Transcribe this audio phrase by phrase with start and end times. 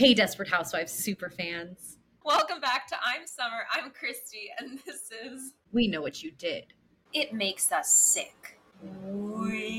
[0.00, 1.98] Hey, Desperate Housewives super fans.
[2.24, 3.66] Welcome back to I'm Summer.
[3.70, 6.72] I'm Christy, and this is We Know What You Did.
[7.12, 8.58] It Makes Us Sick.
[8.82, 9.76] We're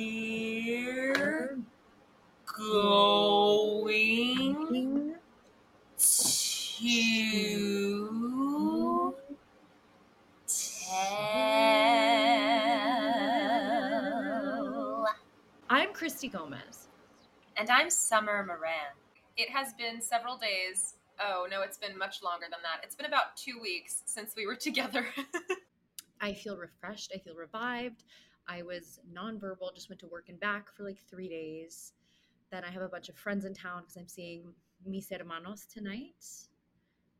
[2.55, 5.15] going to
[10.45, 10.93] tell.
[15.67, 16.89] I'm Christy Gomez.
[17.57, 18.93] And I'm Summer Moran.
[19.37, 20.95] It has been several days.
[21.19, 22.83] Oh, no, it's been much longer than that.
[22.83, 25.05] It's been about two weeks since we were together.
[26.19, 27.11] I feel refreshed.
[27.15, 28.03] I feel revived.
[28.47, 31.93] I was nonverbal, just went to work and back for like three days.
[32.51, 34.53] Then I have a bunch of friends in town because I'm seeing
[34.85, 36.25] Mis Hermanos tonight,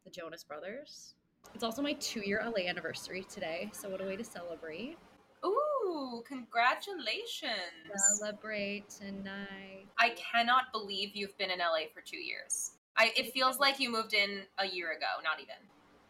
[0.03, 1.15] the Jonas Brothers.
[1.53, 4.97] It's also my two year LA anniversary today, so what a way to celebrate.
[5.45, 5.61] Ooh,
[6.27, 7.51] congratulations.
[8.19, 9.85] Celebrate tonight.
[9.97, 12.71] I cannot believe you've been in LA for two years.
[12.97, 15.55] I, it feels like you moved in a year ago, not even.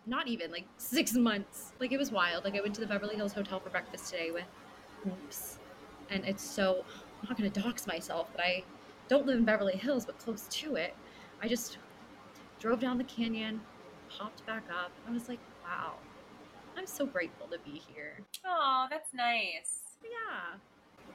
[0.06, 1.74] Not even, like six months.
[1.80, 2.44] Like it was wild.
[2.44, 4.46] Like I went to the Beverly Hills Hotel for breakfast today with
[5.06, 5.58] Oops.
[6.10, 6.84] And it's so,
[7.22, 8.64] I'm not going to dox myself, but I
[9.08, 10.96] don't live in Beverly Hills, but close to it.
[11.42, 11.78] I just
[12.60, 13.62] drove down the canyon,
[14.10, 14.92] popped back up.
[15.08, 15.96] I was like, wow,
[16.78, 18.20] I'm so grateful to be here.
[18.46, 19.98] Oh, that's nice.
[20.04, 20.58] Yeah.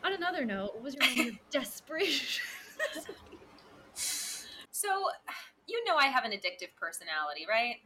[0.04, 2.44] On another note, what was your moment of desperation?
[4.70, 4.88] so,
[5.66, 7.76] you know I have an addictive personality, right?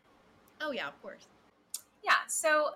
[0.60, 1.27] oh yeah, of course.
[2.04, 2.12] Yeah.
[2.28, 2.70] So,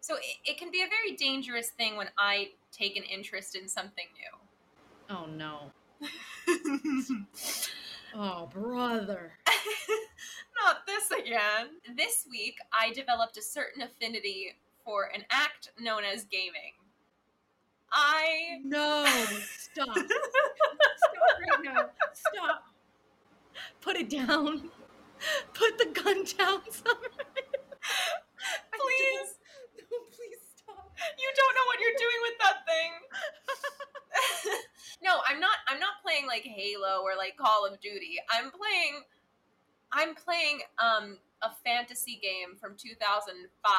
[0.00, 3.68] so it, it can be a very dangerous thing when I take an interest in
[3.68, 5.16] something new.
[5.16, 5.72] Oh no.
[8.14, 9.32] Oh brother.
[10.64, 11.68] Not this again.
[11.96, 16.74] This week, I developed a certain affinity for an act known as gaming.
[17.92, 18.58] I.
[18.64, 19.04] No,
[19.58, 19.88] stop.
[19.96, 20.04] stop
[21.40, 21.90] right now.
[22.12, 22.64] Stop.
[23.80, 24.70] Put it down.
[25.54, 27.10] Put the gun down, Summer.
[28.72, 29.34] Please.
[29.90, 30.92] No, please stop.
[31.18, 32.90] You don't know what you're doing with that thing.
[35.02, 38.16] no, I'm not I'm not playing like Halo or like Call of Duty.
[38.30, 39.02] I'm playing
[39.92, 43.70] I'm playing um a fantasy game from 2005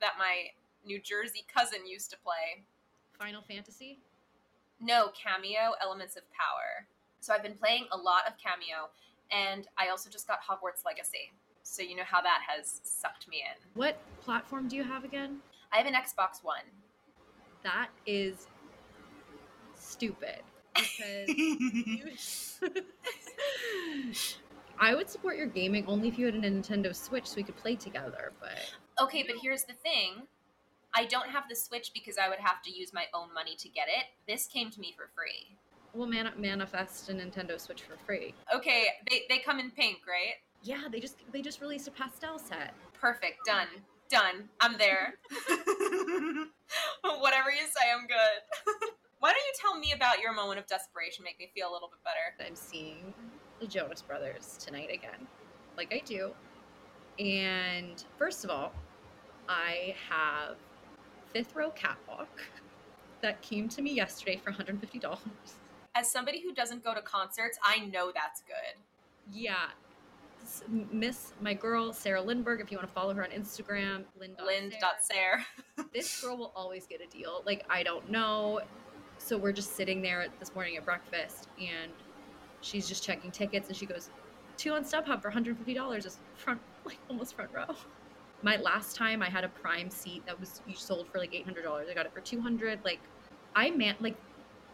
[0.00, 0.46] that my
[0.84, 2.64] New Jersey cousin used to play.
[3.18, 3.98] Final Fantasy?
[4.80, 6.86] No, Kameo Elements of Power.
[7.20, 8.88] So I've been playing a lot of Kameo
[9.30, 11.30] and I also just got Hogwarts Legacy.
[11.62, 13.68] So you know how that has sucked me in.
[13.74, 15.38] What platform do you have again?
[15.72, 16.64] I have an Xbox One.
[17.62, 18.48] That is
[19.92, 20.42] stupid.
[20.74, 22.10] Because you...
[24.80, 27.56] I would support your gaming only if you had a Nintendo Switch so we could
[27.56, 28.58] play together, but
[29.00, 30.22] Okay, but here's the thing.
[30.94, 33.68] I don't have the Switch because I would have to use my own money to
[33.68, 34.06] get it.
[34.26, 35.56] This came to me for free.
[35.94, 38.34] we'll man- manifest a Nintendo Switch for free.
[38.54, 40.34] Okay, they, they come in pink, right?
[40.62, 42.74] Yeah, they just they just released a pastel set.
[43.00, 43.44] Perfect.
[43.44, 43.66] Done.
[44.08, 44.48] Done.
[44.60, 45.14] I'm there.
[47.02, 48.92] Whatever you say, I'm good.
[49.22, 51.22] Why don't you tell me about your moment of desperation?
[51.22, 52.44] Make me feel a little bit better.
[52.44, 53.14] I'm seeing
[53.60, 55.28] the Jonas Brothers tonight again,
[55.76, 56.32] like I do.
[57.20, 58.72] And first of all,
[59.48, 60.56] I have
[61.32, 62.26] fifth row catwalk
[63.20, 65.18] that came to me yesterday for $150.
[65.94, 68.74] As somebody who doesn't go to concerts, I know that's good.
[69.32, 69.66] Yeah.
[70.90, 74.34] Miss my girl Sarah Lindberg, if you want to follow her on Instagram, Lynn.
[74.44, 75.44] Lind.Sayer.
[75.94, 77.44] This girl will always get a deal.
[77.46, 78.60] Like I don't know.
[79.22, 81.92] So we're just sitting there this morning at breakfast, and
[82.60, 84.10] she's just checking tickets, and she goes,
[84.56, 87.76] two on StubHub for $150 is front, like almost front row.
[88.42, 91.88] My last time I had a prime seat that was you sold for like $800.
[91.88, 92.80] I got it for 200.
[92.84, 92.98] Like
[93.54, 94.16] I man, like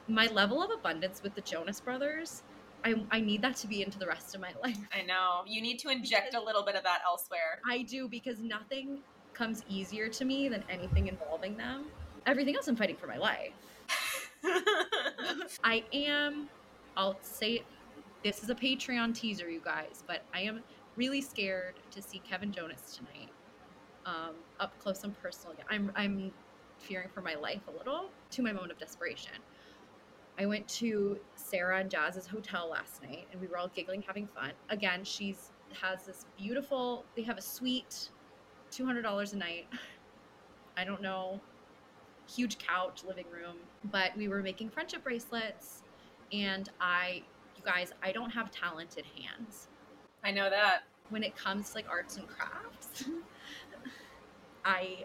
[0.08, 2.42] my level of abundance with the Jonas Brothers,
[2.82, 4.78] I, I need that to be into the rest of my life.
[4.90, 5.42] I know.
[5.46, 7.60] You need to inject a little bit of that elsewhere.
[7.68, 9.00] I do because nothing
[9.34, 11.86] comes easier to me than anything involving them.
[12.26, 13.52] Everything else I'm fighting for my life.
[15.64, 16.48] I am,
[16.96, 17.62] I'll say,
[18.24, 20.62] this is a Patreon teaser, you guys, but I am
[20.96, 23.30] really scared to see Kevin Jonas tonight,
[24.06, 25.54] um, up close and personal.
[25.70, 26.32] I'm, I'm
[26.78, 29.32] fearing for my life a little to my moment of desperation.
[30.38, 34.28] I went to Sarah and Jazz's hotel last night, and we were all giggling, having
[34.28, 34.52] fun.
[34.70, 35.50] Again, she's
[35.82, 37.04] has this beautiful.
[37.16, 38.10] They have a suite,
[38.70, 39.66] two hundred dollars a night.
[40.76, 41.40] I don't know,
[42.28, 43.56] huge couch, living room.
[43.90, 45.82] But we were making friendship bracelets,
[46.32, 47.22] and I,
[47.56, 49.68] you guys, I don't have talented hands
[50.24, 50.82] I know that.
[51.10, 53.04] when it comes to like arts and crafts.
[54.64, 55.04] I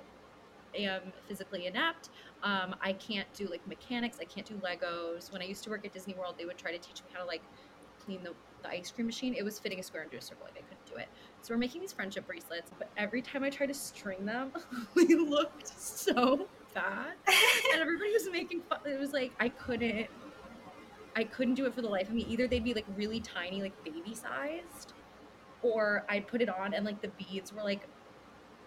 [0.75, 2.09] am physically inept.
[2.43, 4.17] Um, I can't do like mechanics.
[4.19, 5.31] I can't do Legos.
[5.31, 7.21] When I used to work at Disney World, they would try to teach me how
[7.21, 7.41] to like
[8.03, 8.33] clean the,
[8.63, 9.33] the ice cream machine.
[9.33, 10.45] It was fitting a square into a circle.
[10.45, 11.07] Like I couldn't do it.
[11.41, 14.51] So we're making these friendship bracelets, but every time I try to string them,
[14.95, 17.13] we looked so bad.
[17.73, 18.79] And everybody was making fun.
[18.85, 20.07] It was like I couldn't
[21.15, 22.25] I couldn't do it for the life of me.
[22.29, 24.93] Either they'd be like really tiny, like baby sized,
[25.61, 27.87] or I'd put it on and like the beads were like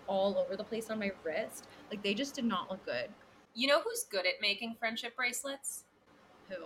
[0.07, 1.67] all over the place on my wrist.
[1.91, 3.09] Like they just did not look good.
[3.55, 5.85] You know who's good at making friendship bracelets?
[6.49, 6.57] Who?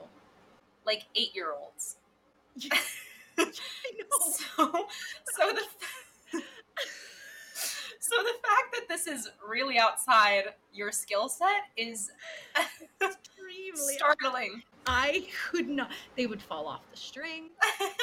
[0.85, 1.97] Like eight year olds.
[3.39, 4.33] I know.
[4.33, 4.87] So,
[5.35, 5.63] so the
[7.99, 12.11] so the fact that this is really outside your skill set is
[13.03, 13.95] Extremely.
[13.95, 14.63] startling.
[14.87, 15.91] I could not.
[16.17, 17.51] They would fall off the string.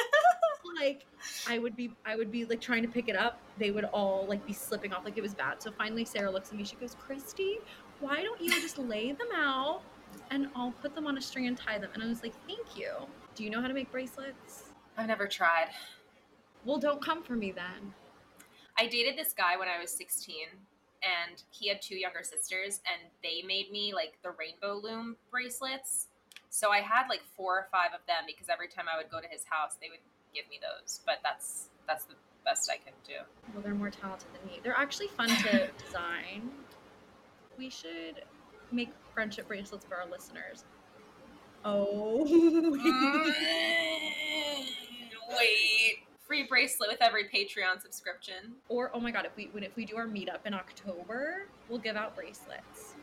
[0.79, 1.05] like
[1.47, 3.39] I would be, I would be like trying to pick it up.
[3.57, 5.03] They would all like be slipping off.
[5.05, 5.61] Like it was bad.
[5.61, 6.63] So finally, Sarah looks at me.
[6.63, 7.59] She goes, "Christy,
[7.99, 9.81] why don't you just lay them out,
[10.29, 12.77] and I'll put them on a string and tie them?" And I was like, "Thank
[12.77, 12.91] you.
[13.35, 14.65] Do you know how to make bracelets?"
[14.97, 15.69] I've never tried.
[16.65, 17.93] Well, don't come for me then.
[18.77, 20.35] I dated this guy when I was 16,
[21.01, 26.07] and he had two younger sisters, and they made me like the rainbow loom bracelets.
[26.49, 29.19] So I had like four or five of them because every time I would go
[29.19, 29.99] to his house, they would
[30.33, 31.01] give me those.
[31.05, 32.15] But that's that's the
[32.45, 33.15] best I can do.
[33.53, 34.59] Well, they're more talented than me.
[34.63, 36.49] They're actually fun to design.
[37.57, 38.23] We should
[38.71, 40.63] make friendship bracelets for our listeners.
[41.65, 42.25] Oh.
[42.29, 42.77] Mm,
[45.37, 48.55] wait, free bracelet with every Patreon subscription.
[48.69, 51.79] or oh my god, if we when if we do our meetup in October, we'll
[51.79, 52.95] give out bracelets.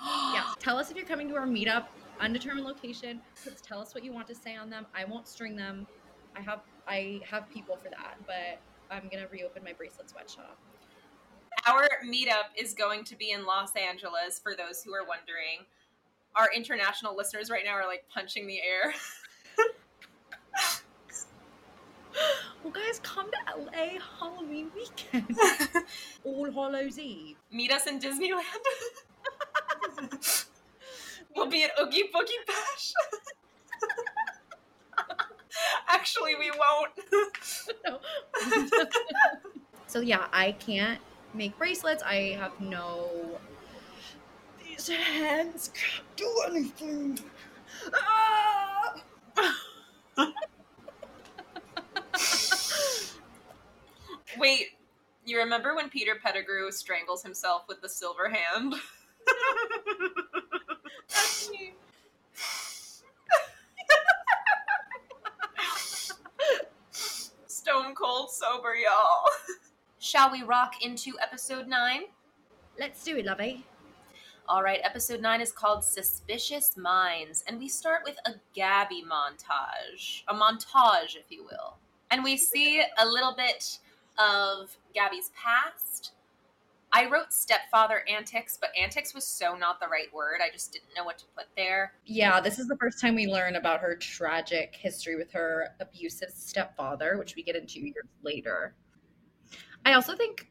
[0.32, 0.44] Yeah.
[0.60, 1.86] Tell us if you're coming to our meetup,
[2.20, 3.20] undetermined location.
[3.42, 4.86] Just tell us what you want to say on them.
[4.94, 5.88] I won't string them.
[6.36, 8.60] I have I have people for that, but
[8.92, 10.56] I'm gonna reopen my bracelet sweatshop.
[11.66, 15.66] Our meetup is going to be in Los Angeles for those who are wondering.
[16.36, 18.94] Our international listeners right now are like punching the air.
[22.64, 25.38] Well, guys, come to LA Halloween weekend.
[26.24, 27.36] All Hallows Eve.
[27.52, 28.42] Meet us in Disneyland.
[31.36, 32.92] we'll be at Oogie Boogie Bash.
[35.88, 36.90] Actually, we won't.
[37.86, 38.00] No.
[39.86, 41.00] so yeah, I can't
[41.34, 42.02] make bracelets.
[42.02, 43.38] I have no.
[44.66, 47.20] These hands can't do anything.
[47.94, 48.94] Ah!
[54.38, 54.68] Wait,
[55.38, 58.74] you remember when Peter Pettigrew strangles himself with the silver hand?
[61.08, 61.74] That's me.
[67.46, 69.30] Stone cold sober, y'all.
[70.00, 72.00] Shall we rock into episode 9?
[72.76, 73.64] Let's do it, lovey.
[74.48, 80.22] All right, episode 9 is called Suspicious Minds, and we start with a Gaby montage.
[80.26, 81.76] A montage, if you will.
[82.10, 83.78] And we see a little bit
[84.18, 86.12] of Gaby's past.
[86.92, 90.40] I wrote stepfather antics, but antics was so not the right word.
[90.42, 91.92] I just didn't know what to put there.
[92.06, 96.30] Yeah, this is the first time we learn about her tragic history with her abusive
[96.30, 98.74] stepfather, which we get into years later.
[99.84, 100.50] I also think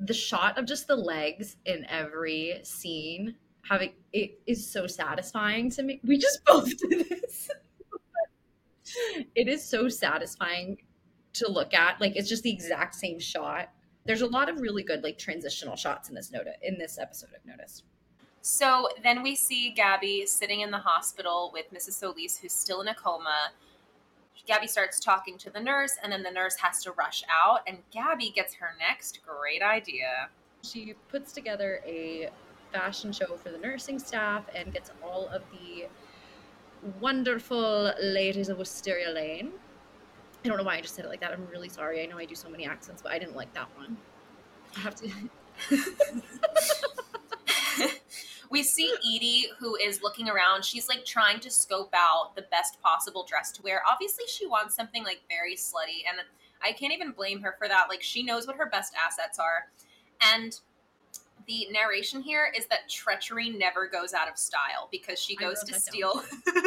[0.00, 3.36] the shot of just the legs in every scene
[3.68, 6.00] having it is so satisfying to me.
[6.04, 7.50] We just both did this.
[9.34, 10.78] it is so satisfying
[11.38, 12.00] to look at.
[12.00, 13.70] Like it's just the exact same shot.
[14.04, 17.30] There's a lot of really good like transitional shots in this note in this episode
[17.34, 17.84] I've noticed.
[18.40, 21.94] So then we see Gaby sitting in the hospital with Mrs.
[21.94, 23.50] Solis, who's still in a coma.
[24.46, 27.78] Gaby starts talking to the nurse, and then the nurse has to rush out, and
[27.90, 30.28] Gaby gets her next great idea.
[30.62, 32.30] She puts together a
[32.72, 35.88] fashion show for the nursing staff and gets all of the
[37.00, 39.52] wonderful ladies of Wisteria Lane.
[40.46, 41.32] I don't know why I just said it like that.
[41.32, 42.00] I'm really sorry.
[42.00, 43.96] I know I do so many accents, but I didn't like that one.
[44.76, 45.10] I have to.
[48.50, 50.64] we see Edie, who is looking around.
[50.64, 53.82] She's like trying to scope out the best possible dress to wear.
[53.90, 56.20] Obviously, she wants something like very slutty, and
[56.62, 57.86] I can't even blame her for that.
[57.88, 59.66] Like, she knows what her best assets are.
[60.32, 60.56] And
[61.48, 65.74] the narration here is that treachery never goes out of style because she goes to
[65.78, 66.22] steal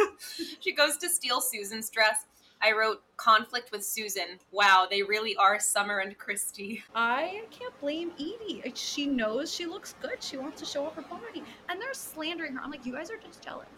[0.60, 2.24] she goes to steal Susan's dress.
[2.62, 4.38] I wrote conflict with Susan.
[4.50, 6.82] Wow, they really are Summer and Christy.
[6.94, 8.62] I can't blame Edie.
[8.74, 10.22] She knows she looks good.
[10.22, 11.42] She wants to show off her body.
[11.68, 12.60] And they're slandering her.
[12.62, 13.68] I'm like, you guys are just jealous.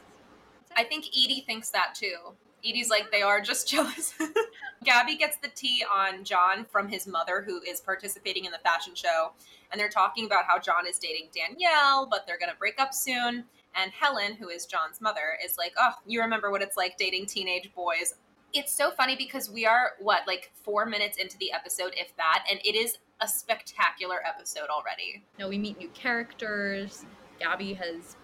[0.77, 2.17] I think Edie thinks that too.
[2.65, 4.15] Edie's like, they are just jealous.
[4.85, 8.95] Gaby gets the tea on John from his mother, who is participating in the fashion
[8.95, 9.33] show.
[9.71, 12.93] And they're talking about how John is dating Danielle, but they're going to break up
[12.93, 13.45] soon.
[13.75, 17.27] And Helen, who is John's mother, is like, oh, you remember what it's like dating
[17.27, 18.15] teenage boys.
[18.55, 22.45] It's so funny because we are what like four minutes into the episode, if that,
[22.51, 25.25] and it is a spectacular episode already.
[25.39, 27.05] No, we meet new characters.
[27.41, 28.17] Gaby has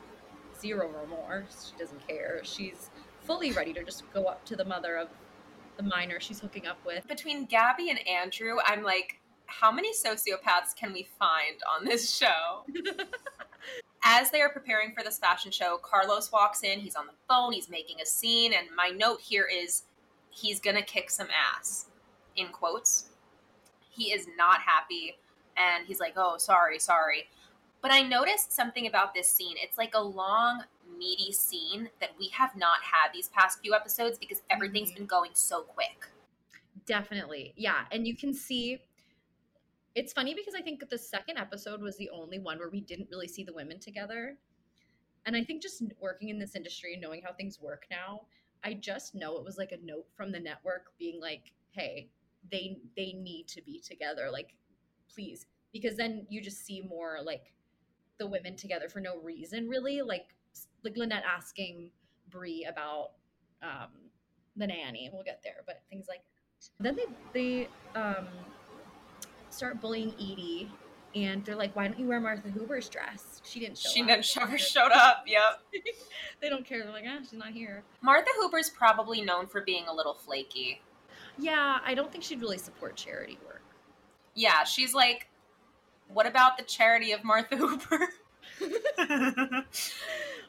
[0.60, 1.70] zero remorse.
[1.72, 2.40] She doesn't care.
[2.42, 2.90] She's
[3.22, 5.08] fully ready to just go up to the mother of
[5.76, 7.06] the minor she's hooking up with.
[7.08, 12.64] Between Gaby and Andrew, I'm like, how many sociopaths can we find on this show?
[14.04, 16.80] As they are preparing for this fashion show, Carlos walks in.
[16.80, 17.52] He's on the phone.
[17.52, 18.52] He's making a scene.
[18.52, 19.84] And my note here is
[20.30, 21.86] he's to kick some ass,
[22.36, 23.06] in quotes.
[23.90, 25.16] He is not happy.
[25.56, 27.28] And he's like, oh, sorry, sorry.
[27.80, 29.56] But I noticed something about this scene.
[29.58, 30.64] It's like a long,
[30.96, 34.96] meaty scene that we have not had these past few episodes because everything's Mhm.
[34.96, 36.08] been going so quick.
[36.86, 37.52] Definitely.
[37.56, 37.86] Yeah.
[37.90, 38.82] And you can see
[39.94, 43.10] it's funny because I think the second episode was the only one where we didn't
[43.10, 44.38] really see the women together.
[45.26, 48.26] And I think just working in this industry and knowing how things work now,
[48.64, 52.08] I just know it was like a note from the network being like, hey,
[52.50, 54.28] they they need to be together.
[54.32, 54.54] Like,
[55.12, 55.46] please.
[55.72, 57.52] Because then you just see more like
[58.18, 60.02] the women together for no reason, really.
[60.02, 60.34] Like
[60.84, 61.90] like Lynette asking
[62.30, 63.12] Bree about
[63.62, 63.90] um
[64.56, 65.10] the nanny.
[65.12, 66.22] We'll get there, but things like
[66.78, 66.82] that.
[66.82, 68.26] then they they um
[69.50, 70.70] start bullying Edie
[71.14, 73.40] and they're like, Why don't you wear Martha Huber's dress?
[73.44, 74.06] She didn't show She up.
[74.08, 75.24] never never showed up.
[75.26, 75.62] Yep.
[76.40, 76.82] they don't care.
[76.82, 77.82] They're like, ah, she's not here.
[78.02, 80.80] Martha Huber's probably known for being a little flaky.
[81.38, 83.62] Yeah, I don't think she'd really support charity work.
[84.34, 85.28] Yeah, she's like,
[86.08, 88.08] what about the charity of Martha Huber?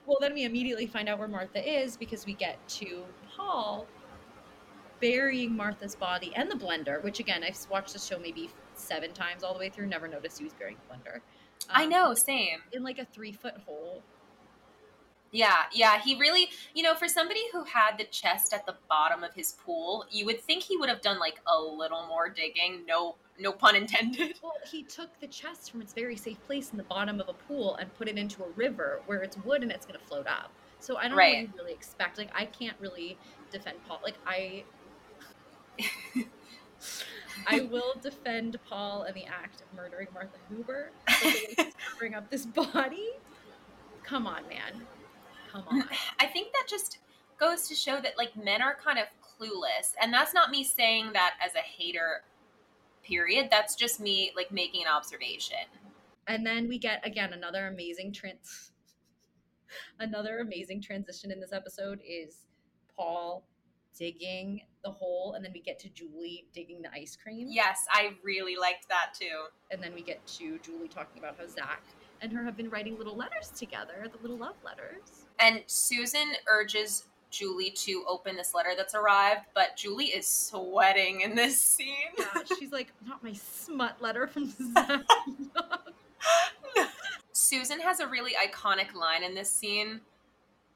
[0.05, 3.03] Well, then we immediately find out where Martha is because we get to
[3.37, 3.85] Paul
[4.99, 8.49] burying Martha's body and the blender, which again, I've watched the show maybe
[8.79, 11.21] seven times all the way through, never noticed he was burying the blender.
[11.69, 12.59] I Um, know, same.
[12.71, 14.03] In like a three foot hole.
[15.31, 19.23] Yeah, yeah, he really, you know, for somebody who had the chest at the bottom
[19.23, 22.83] of his pool, you would think he would have done like a little more digging.
[22.87, 24.39] No, no pun intended.
[24.41, 27.33] Well, he took the chest from its very safe place in the bottom of a
[27.33, 30.25] pool and put it into a river where it's wood and it's going to float
[30.27, 30.51] up.
[30.79, 31.47] So I don't know Right.
[31.47, 32.17] what you really expect.
[32.17, 33.17] Like, I can't really
[33.51, 33.99] defend Paul.
[34.03, 34.63] Like, I.
[37.47, 40.91] I will defend Paul and the act of murdering Martha Huber.
[41.05, 43.09] But the way he's covering up this body,
[44.03, 44.85] come on, man,
[45.51, 45.83] come on.
[46.19, 46.99] I think that just
[47.39, 51.11] goes to show that like men are kind of clueless, and that's not me saying
[51.13, 52.23] that as a hater.
[53.03, 53.47] Period.
[53.49, 55.57] That's just me like making an observation.
[56.27, 58.71] And then we get again another amazing trans
[59.99, 62.43] another amazing transition in this episode is
[62.95, 63.43] Paul
[63.99, 67.47] digging the hole and then we get to Julie digging the ice cream.
[67.51, 69.47] Yes, I really liked that too.
[69.71, 71.83] And then we get to Julie talking about how Zach
[72.21, 75.25] and her have been writing little letters together, the little love letters.
[75.39, 81.35] And Susan urges Julie to open this letter that's arrived, but Julie is sweating in
[81.35, 81.95] this scene.
[82.17, 85.01] Yeah, she's like, not my smut letter from Zach.
[87.33, 90.01] Susan has a really iconic line in this scene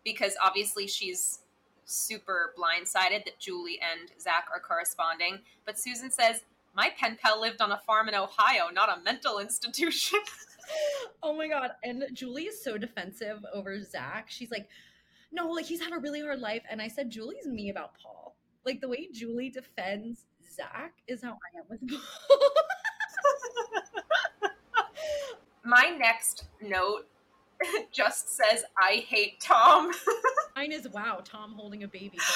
[0.04, 1.40] because obviously she's
[1.86, 5.40] super blindsided that Julie and Zach are corresponding.
[5.66, 6.42] But Susan says,
[6.76, 10.20] My pen pal lived on a farm in Ohio, not a mental institution.
[11.24, 11.72] oh my god.
[11.84, 14.26] And Julie is so defensive over Zach.
[14.30, 14.68] She's like,
[15.32, 16.64] no, like he's had a really hard life.
[16.70, 18.36] And I said, Julie's me about Paul.
[18.66, 20.26] Like the way Julie defends
[20.56, 22.50] Zach is how I am with Paul.
[25.66, 27.08] My next note
[27.92, 29.92] just says, I hate Tom.
[30.56, 32.18] Mine is wow, Tom holding a baby.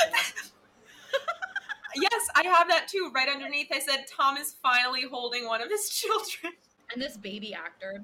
[1.95, 3.11] yes, I have that too.
[3.13, 6.53] Right underneath, I said, Tom is finally holding one of his children.
[6.93, 8.03] and this baby actor,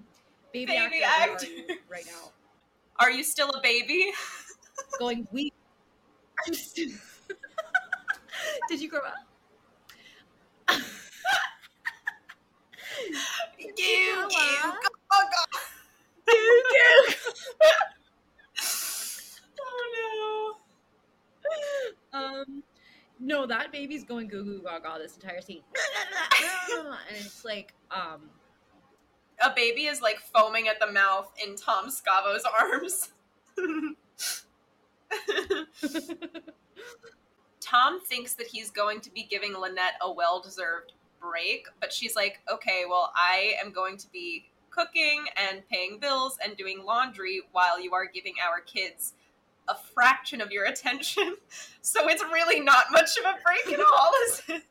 [0.51, 1.45] baby, Baby actor, where actor.
[1.45, 2.31] are you right now,
[2.99, 4.11] Are you still a baby?
[4.99, 5.51] going we.
[6.47, 6.89] I'm still-
[8.69, 9.13] Did you grow up?
[13.59, 14.27] You, you,
[15.11, 15.23] oh
[16.27, 17.15] god.
[19.61, 20.55] oh
[22.11, 22.19] no.
[22.19, 22.63] Um,
[23.19, 25.61] no, that baby's going goo goo gaga this entire scene,
[26.77, 28.29] and it's like, um.
[29.41, 33.11] A baby is like foaming at the mouth in Tom Scavo's arms.
[37.59, 42.15] Tom thinks that he's going to be giving Lynette a well deserved break, but she's
[42.15, 47.41] like, okay, well, I am going to be cooking and paying bills and doing laundry
[47.51, 49.13] while you are giving our kids
[49.67, 51.35] a fraction of your attention.
[51.85, 54.63] So it's really not much of a break at all, is it?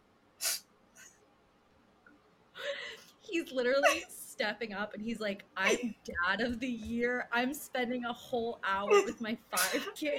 [3.21, 7.28] he's literally stepping up, and he's like, "I'm dad of the year.
[7.32, 10.16] I'm spending a whole hour with my five kids."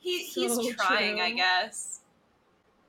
[0.00, 2.00] He, So he's trying, I guess.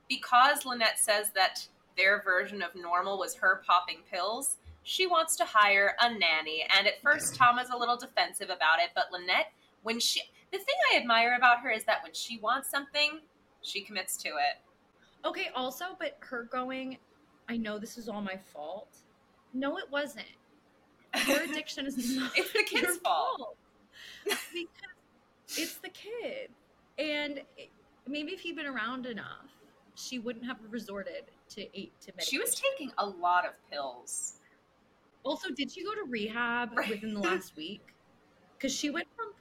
[0.08, 1.68] because Lynette says that
[1.98, 6.66] their version of normal was her popping pills, she wants to hire a nanny.
[6.78, 9.52] And at first, Tom is a little defensive about it, but Lynette,
[9.84, 10.22] when she,
[10.54, 13.20] the thing I admire about her is that when she wants something,
[13.62, 15.28] she commits to it.
[15.28, 16.98] Okay, also, but her going,
[17.50, 18.96] I know this is all my fault.
[19.54, 20.26] No, it wasn't.
[21.28, 23.58] Your addiction is not It's the kid's your fault.
[24.26, 26.50] because it's the kid.
[26.98, 27.72] And it,
[28.08, 29.50] maybe if he'd been around enough,
[29.96, 32.30] she wouldn't have resorted to eight to medication.
[32.30, 34.40] She was taking a lot of pills.
[35.28, 36.90] Also, did she go to rehab Right.
[36.90, 37.82] within the last week?
[38.58, 39.34] Because she went from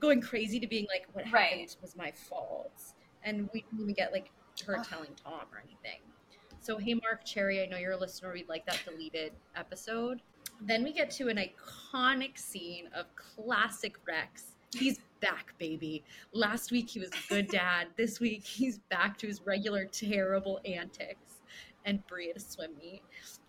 [0.00, 1.48] going crazy to being like, "What Right.
[1.50, 4.30] happened was my fault," and we didn't even get like
[4.66, 6.00] her telling Tom or anything.
[6.60, 8.32] So, hey, Marc Cherry, I know you're a listener.
[8.32, 10.20] We'd like that deleted episode.
[10.60, 14.56] Then we get to an iconic scene of classic Rex.
[14.76, 16.04] He's back, baby.
[16.32, 17.88] Last week he was a good dad.
[17.96, 21.40] This week he's back to his regular terrible antics.
[21.86, 23.02] And Bree at a swim meet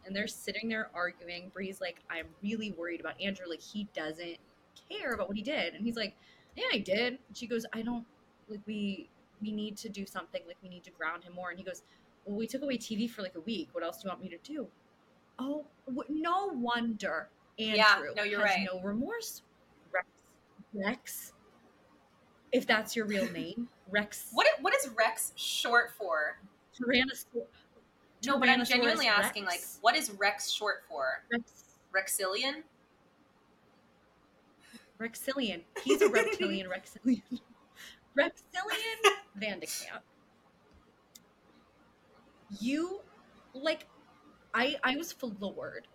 [0.06, 1.50] and they're sitting there arguing.
[1.54, 3.46] Bree's like, I'm really worried about Andrew.
[3.50, 4.38] Like, he doesn't
[4.90, 5.74] care about what he did.
[5.74, 6.16] And he's like,
[6.56, 7.20] Yeah, I did.
[7.28, 8.06] And she goes, I don't
[8.50, 9.10] like we
[9.42, 10.42] we need to do something.
[10.48, 11.50] Like, we need to ground him more.
[11.50, 11.84] And he goes,
[12.26, 13.70] Well, we took away TV for like a week.
[13.74, 14.68] What else do you want me to do?
[15.40, 15.66] Oh,
[16.10, 18.68] no wonder Andrew Yeah, no, you're has right.
[18.72, 19.42] no remorse.
[19.92, 20.08] Rex,
[20.74, 21.34] Rex,
[22.52, 24.30] if that's your real name, Rex.
[24.34, 26.40] What what is Rex short for?
[26.80, 27.46] Tyrannosaurus.
[28.26, 31.24] No, but I'm genuinely Tyrannosaurus asking, like, what is Rex short for?
[31.32, 31.64] Rex
[31.96, 32.64] Rexillion?
[35.00, 35.62] Rexillian.
[35.84, 37.40] He's a reptilian Rexillian.
[38.18, 40.04] Rexillian Van de Kamp.
[42.60, 43.02] You
[43.54, 43.88] like
[44.54, 45.88] I I was floored.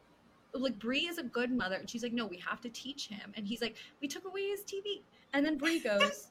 [0.53, 3.33] Like Bree is a good mother, and she's like, no, we have to teach him.
[3.37, 5.03] And he's like, we took away his TV.
[5.33, 6.29] And then Bree goes,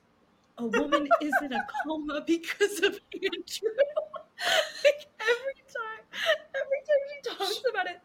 [0.58, 3.70] a woman is in a coma because of Andrew.
[4.84, 6.04] like every time,
[6.56, 8.00] every time she talks about it,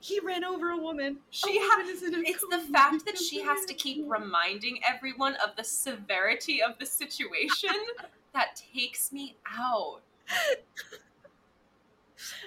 [0.00, 1.18] he ran over a woman.
[1.30, 5.34] She A ha- woman is It's the fact that she has to keep reminding everyone
[5.44, 7.70] of the severity of the situation
[8.34, 10.00] that takes me out.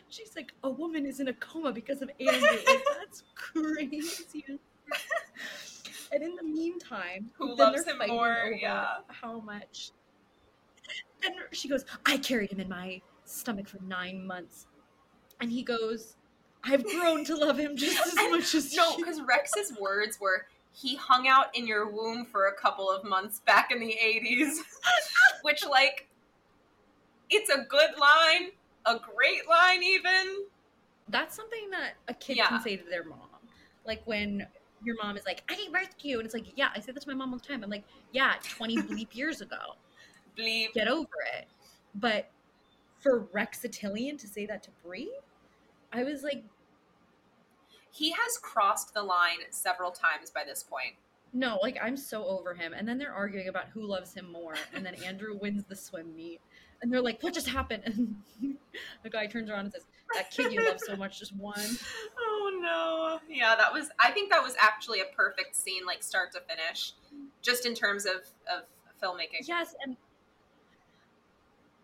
[0.09, 2.09] She's like, a woman is in a coma because of.
[2.19, 2.41] Like,
[2.99, 4.45] that's crazy.
[6.11, 8.51] and in the meantime, Who loves him more?
[8.59, 8.97] Yeah.
[9.07, 9.91] How much?
[11.23, 14.65] And she goes, I carried him in my stomach for nine months.
[15.39, 16.15] And he goes,
[16.63, 20.19] I've grown to love him just as And- much as No, you." because Rex's words
[20.19, 23.97] were, he hung out in your womb for a couple of months back in the
[24.03, 24.57] 80s.
[25.41, 26.07] Which, like,
[27.29, 28.51] it's a good line,
[28.85, 30.45] a great line, even.
[31.09, 32.47] That's something that a kid Yeah.
[32.47, 33.19] can say to their mom.
[33.85, 34.45] Like when
[34.83, 36.19] your mom is like, I gave birth to you.
[36.19, 37.63] And it's like, yeah, I say that to my mom all the time.
[37.63, 39.57] I'm like, yeah, 20 bleep years ago.
[40.37, 40.73] Bleep.
[40.73, 41.47] Get over it.
[41.95, 42.29] But
[42.99, 45.11] for Rexatillion to say that to Bree,
[45.91, 46.43] I was like,
[47.91, 50.95] He has crossed the line several times by this point.
[51.33, 52.73] no, like I'm so over him.
[52.73, 54.55] And then they're arguing about who loves him more.
[54.73, 56.39] And then Andrew wins the swim meet.
[56.81, 57.83] And they're like, what just happened?
[57.85, 58.15] And
[59.03, 61.59] the guy turns around and says, that kid you love so much just won.
[62.43, 63.19] Oh no.
[63.33, 66.93] Yeah, that was I think that was actually a perfect scene, like start to finish.
[67.41, 68.15] Just in terms of,
[68.51, 68.63] of
[69.01, 69.47] filmmaking.
[69.47, 69.95] Yes, and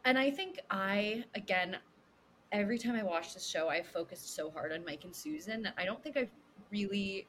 [0.07, 1.77] and I think I again
[2.53, 5.73] every time I watch this show, I focused so hard on Mike and Susan that
[5.77, 6.31] I don't think I've
[6.71, 7.27] really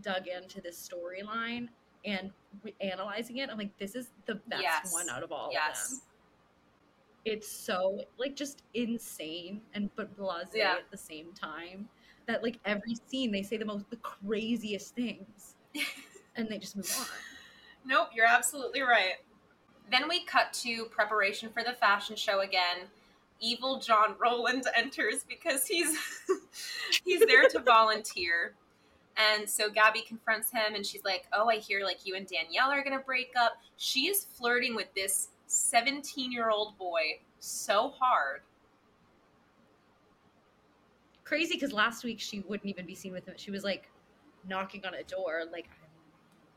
[0.00, 1.68] dug into this storyline
[2.06, 2.30] and
[2.62, 3.50] re- analyzing it.
[3.50, 4.94] I'm like, this is the best Yes.
[4.94, 5.90] one out of all of Yes.
[5.90, 6.00] them.
[7.26, 10.76] It's so like just insane and but blasé Yeah.
[10.76, 11.86] at the same time.
[12.24, 15.56] That like every scene they say the most the craziest things,
[16.36, 17.06] and they just move on.
[17.84, 19.16] Nope, you're absolutely right.
[19.90, 22.88] Then we cut to preparation for the fashion show again.
[23.40, 25.96] Evil John Rowland enters because he's
[27.04, 28.54] he's there to volunteer.
[29.16, 32.70] And so Gaby confronts him and she's like, "Oh, I hear like you and Danielle
[32.70, 38.42] are going to break up." She is flirting with this 17-year-old boy so hard.
[41.30, 43.34] crazy because last week she wouldn't even be seen with him.
[43.36, 43.88] She was like
[44.48, 45.68] knocking on a door, like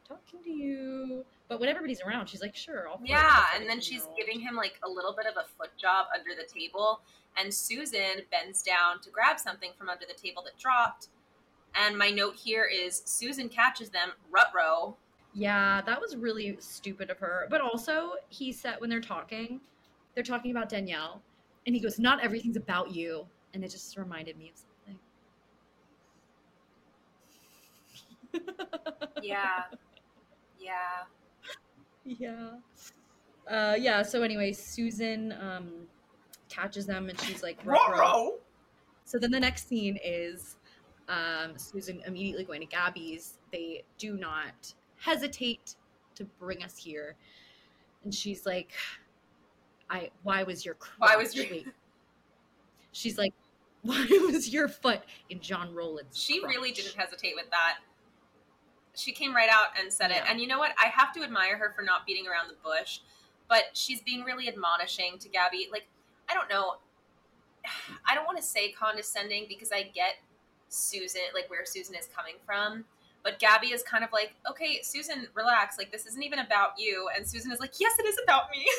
[0.07, 1.25] talking to you.
[1.47, 2.99] But when everybody's around, she's like, sure, I'll.
[3.03, 6.07] Yeah, and then she's 17-year-old." giving him like a little bit of a foot job
[6.13, 7.01] under the table,
[7.37, 11.09] and Susan bends down to grab something from under the table that dropped.
[11.75, 14.95] And my note here is Susan catches them, rut-row.
[15.33, 17.47] Yeah, that was really stupid of her.
[17.49, 19.59] But also, he said when they're talking,
[20.13, 21.21] they're talking about Danielle,
[21.65, 24.99] and he goes, "Not everything's about you," and it just reminded me of something.
[29.21, 29.63] Yeah,
[30.63, 31.03] yeah.
[32.05, 32.49] yeah.
[33.49, 34.01] Uh, yeah.
[34.01, 35.71] So anyway, Susan um,
[36.49, 38.31] catches them and she's like, "Ruh-roh." Ruh-roh.
[39.05, 40.55] So then the next scene is
[41.09, 43.37] um, Susan immediately going to Gaby's.
[43.51, 45.75] They do not hesitate
[46.15, 47.15] to bring us here.
[48.03, 48.71] And she's like,
[49.89, 51.09] I why was your crotch?
[51.11, 51.67] Why was your- Wait.
[52.91, 53.33] She's like,
[53.81, 57.79] why was your foot in John Rowland's She really didn't hesitate with that.
[58.95, 60.21] She came right out and said it.
[60.27, 60.71] And you know what?
[60.81, 62.99] I have to admire her for not beating around the bush,
[63.49, 65.69] but she's being really admonishing to Gaby.
[65.71, 65.87] Like,
[66.29, 66.75] I don't know.
[68.07, 70.15] I don't want to say condescending because I get
[70.69, 72.85] Susan, like where Susan is coming from.
[73.23, 75.77] But Gaby is kind of like, okay, Susan, relax.
[75.77, 77.07] Like, this isn't even about you.
[77.15, 78.67] And Susan is like, yes, it is about me.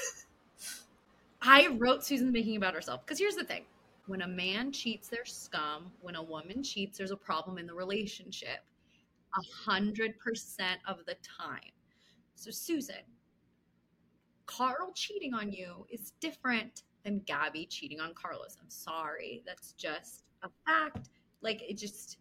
[1.43, 3.65] I wrote Susan making about herself because here's the thing:
[4.07, 5.93] when a man cheats, there's scum.
[6.01, 8.61] When a woman cheats, there's a problem in the relationship.
[9.37, 11.73] A hundred percent of the time.
[12.37, 13.03] So Susan,
[14.47, 18.57] Karl cheating on you is different than Gaby cheating on Carlos.
[18.63, 21.09] I'm sorry, that's just a fact.
[21.43, 22.19] Like it just.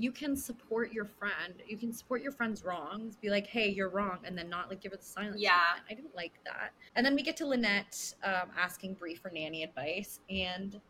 [0.00, 1.54] You can support your friend.
[1.66, 3.16] You can support your friend's wrongs.
[3.16, 5.58] Be like, "Hey, you're wrong," and then not like give it the silent Yeah.
[5.74, 5.86] treatment.
[5.90, 6.70] I didn't like that.
[6.94, 10.80] And then we get to Lynette um, asking Bree for nanny advice, and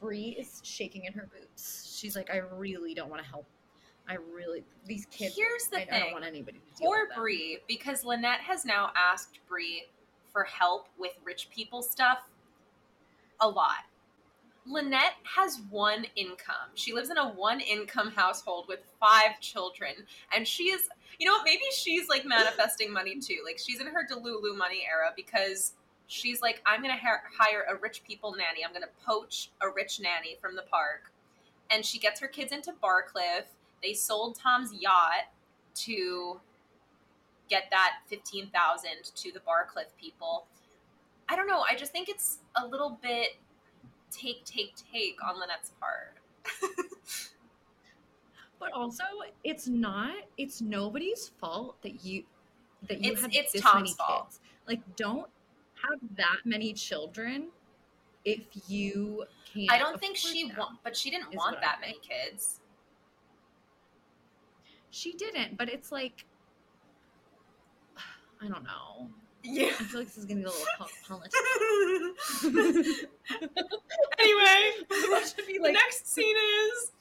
[0.00, 1.94] Bree is shaking in her boots.
[1.94, 3.46] She's like, "I really don't want to help.
[4.08, 5.34] I really these kids.
[5.36, 8.64] Here's the I, I don't want anybody to Or with them." Bree, because Lynette has
[8.64, 9.84] now asked Bree
[10.32, 12.18] for help with rich people stuff
[13.40, 13.84] a lot.
[14.66, 16.72] Lynette has one income.
[16.74, 19.92] She lives in a one income household with five children.
[20.34, 20.88] And she is,
[21.18, 23.42] you know what, maybe she's like manifesting money too.
[23.44, 25.74] Like she's in her Delulu money era because
[26.06, 28.64] she's like, I'm going to ha- hire a rich people nanny.
[28.64, 31.12] I'm going to poach a rich nanny from the park.
[31.70, 33.44] And she gets her kids into Barcliff.
[33.84, 35.28] They sold Tom's yacht
[35.74, 36.40] to
[37.50, 40.46] get that 15,000 to the Barcliff people.
[41.28, 41.64] I don't know.
[41.70, 43.36] I just think it's a little bit
[44.10, 46.16] take, take, take on Lynette's part.
[48.60, 49.04] But also,
[49.42, 50.14] it's not.
[50.38, 52.24] It's nobody's fault that you
[52.88, 54.26] that you It's- had it's this Tom's many fault.
[54.30, 54.40] kids.
[54.66, 55.28] Like, don't
[55.82, 57.48] have that many children
[58.24, 59.70] if you can't.
[59.70, 62.60] I don't think she want, but she didn't want I that many kids.
[64.94, 66.24] She didn't, but it's like
[68.42, 69.10] I don't know.
[69.42, 69.66] Yeah.
[69.66, 71.38] I feel like this is gonna be a little po- political.
[74.18, 74.70] anyway,
[75.46, 76.92] be the next scene is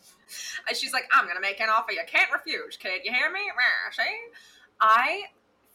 [0.68, 3.02] and she's like, I'm gonna make an offer you can't refuse, kid.
[3.04, 3.42] You hear me?
[4.82, 5.24] I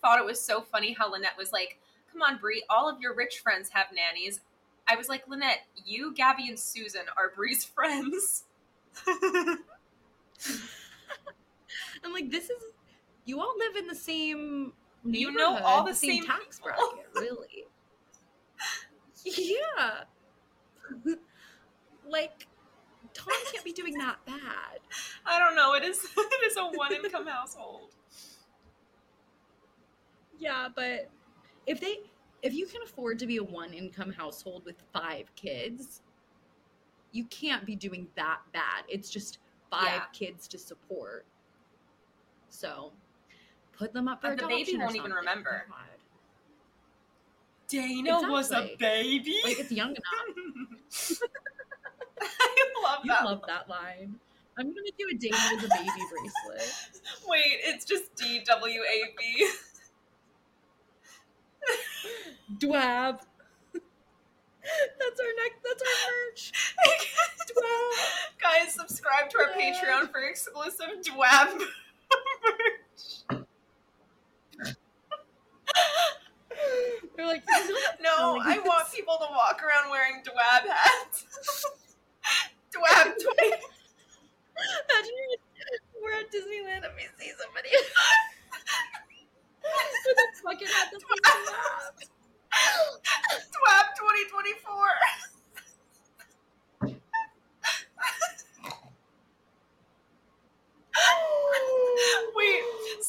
[0.03, 1.79] thought it was so funny how Lynette was like,
[2.13, 4.41] Come on, Bree, all of your rich friends have nannies.
[4.89, 8.45] I was like, Lynette, you, Gaby, and Susan are Bree's friends.
[12.05, 12.63] I'm like, this is
[13.25, 14.73] you all live in the same
[15.05, 16.71] You know all the same tax people.
[16.79, 17.67] bracket, really.
[19.25, 20.05] yeah.
[22.09, 22.47] like
[23.15, 24.81] Tom can't be doing that bad.
[25.27, 25.75] I don't know.
[25.75, 27.95] It is it is a one income household.
[30.39, 31.09] Yeah, but
[31.67, 31.99] if they
[32.43, 36.03] if you can afford to be a one income household with five kids,
[37.13, 38.85] you can't be doing that bad.
[38.89, 39.39] It's just
[39.71, 40.05] five Yeah.
[40.13, 41.27] kids to support.
[42.51, 42.93] So
[43.77, 45.65] put them up for But the baby adoption or won't even remember.
[45.69, 45.77] God.
[47.69, 49.37] Dana was a baby.
[49.45, 51.21] Like it's young enough.
[52.21, 53.25] I love You that.
[53.25, 54.19] love that line.
[54.59, 56.75] I'm gonna do a Dana with a baby bracelet.
[57.29, 59.49] Wait, it's just D W A B.
[62.59, 63.21] Dwab.
[64.99, 65.59] That's our next.
[65.65, 65.97] That's our
[66.31, 66.53] merch.
[67.53, 68.41] Dwab.
[68.41, 69.61] Guys, subscribe to our Dwab.
[69.61, 71.69] Patreon for exclusive Dwab merch.
[77.17, 77.43] They're like,
[78.01, 81.25] No, I want people to walk around wearing Dwab hats.
[82.73, 83.51] Dwab toy.
[84.59, 85.15] Imagine
[86.03, 87.71] we're at Disneyland and we see somebody
[90.07, 92.09] with a bucket hat Dwab.
[93.53, 95.28] Dwab 2024.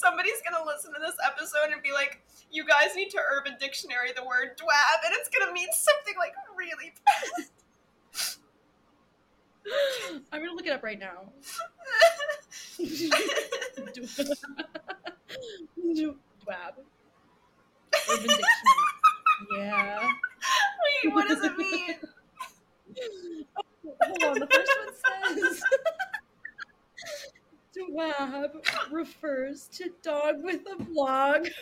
[0.10, 4.12] Somebody's gonna listen to this episode and be like, you guys need to Urban Dictionary
[4.15, 7.45] the word dwab, and it's gonna mean something like really bad.
[10.32, 11.32] I'm gonna look it up right now.
[15.89, 16.74] Dwab.
[18.12, 18.48] Urban Dictionary.
[19.58, 20.12] Yeah.
[21.04, 21.95] Wait, what does it mean?
[23.58, 23.62] Oh,
[24.02, 25.63] hold on, the first one says
[27.89, 28.52] Wab
[28.92, 31.48] refers to dog with a blog.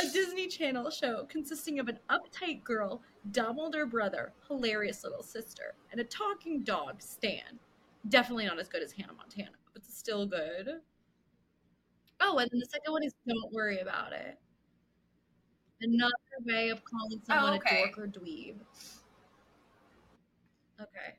[0.00, 3.02] a Disney Channel show consisting of an uptight girl,
[3.32, 7.58] Dumbledore brother, hilarious little sister, and a talking dog, Stan.
[8.08, 10.80] Definitely not as good as Hannah Montana, but still good.
[12.20, 14.38] Oh, and then the second one is Don't Worry About It.
[15.82, 16.12] Another
[16.44, 17.82] way of calling someone Oh, okay.
[17.82, 18.56] a dork or dweeb.
[20.80, 21.14] Okay.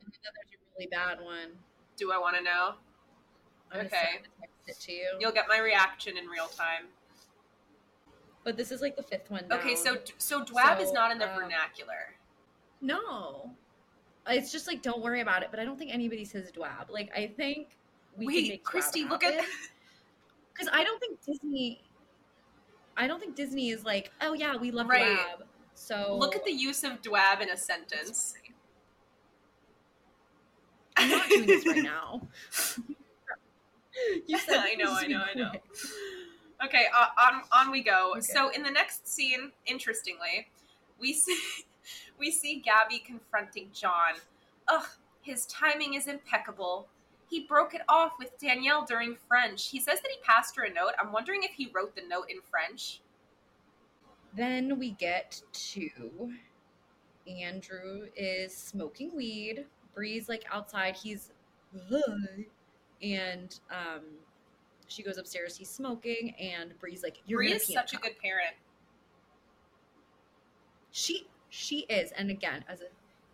[0.00, 1.50] And then there's a really bad one.
[1.96, 2.74] Do I want to know?
[3.72, 4.22] I'm Okay.
[4.40, 5.08] text it to you.
[5.20, 6.86] You'll get my reaction in real time.
[8.44, 9.44] But this is like the fifth one.
[9.50, 12.14] Okay, so so Dwab is not in the um, vernacular.
[12.80, 13.50] no,
[14.26, 15.48] it's just like don't worry about it.
[15.50, 16.88] But I don't think anybody says dwab.
[16.88, 17.76] Like I think
[18.18, 19.44] we Wait, make Christy, look at
[20.52, 21.80] because I don't think Disney.
[22.96, 25.18] I don't think Disney is like, oh yeah, we love Right.
[25.18, 25.46] dwab.
[25.74, 28.34] So look at the use of Dwab in a sentence.
[30.96, 32.22] I'm not doing this right now.
[34.26, 35.52] you said I know, I know, I know.
[36.64, 38.14] Okay, uh, on on we go.
[38.16, 38.20] Okay.
[38.22, 40.48] So in the next scene, interestingly,
[40.98, 41.38] we see
[42.18, 44.14] we see Gaby confronting John.
[44.66, 44.84] Ugh,
[45.22, 46.88] his timing is impeccable.
[47.28, 49.68] He broke it off with Danielle during French.
[49.68, 50.92] He says that he passed her a note.
[51.00, 53.00] I'm wondering if he wrote the note in French.
[54.34, 56.32] Then we get to
[57.28, 59.66] Andrew is smoking weed.
[59.94, 60.96] Bree's like outside.
[60.96, 61.32] He's
[63.02, 64.02] and um,
[64.86, 65.56] she goes upstairs.
[65.56, 68.54] He's smoking, and Bree's like, "You're Bree is such a good parent.
[70.90, 72.86] She she is, and again, as a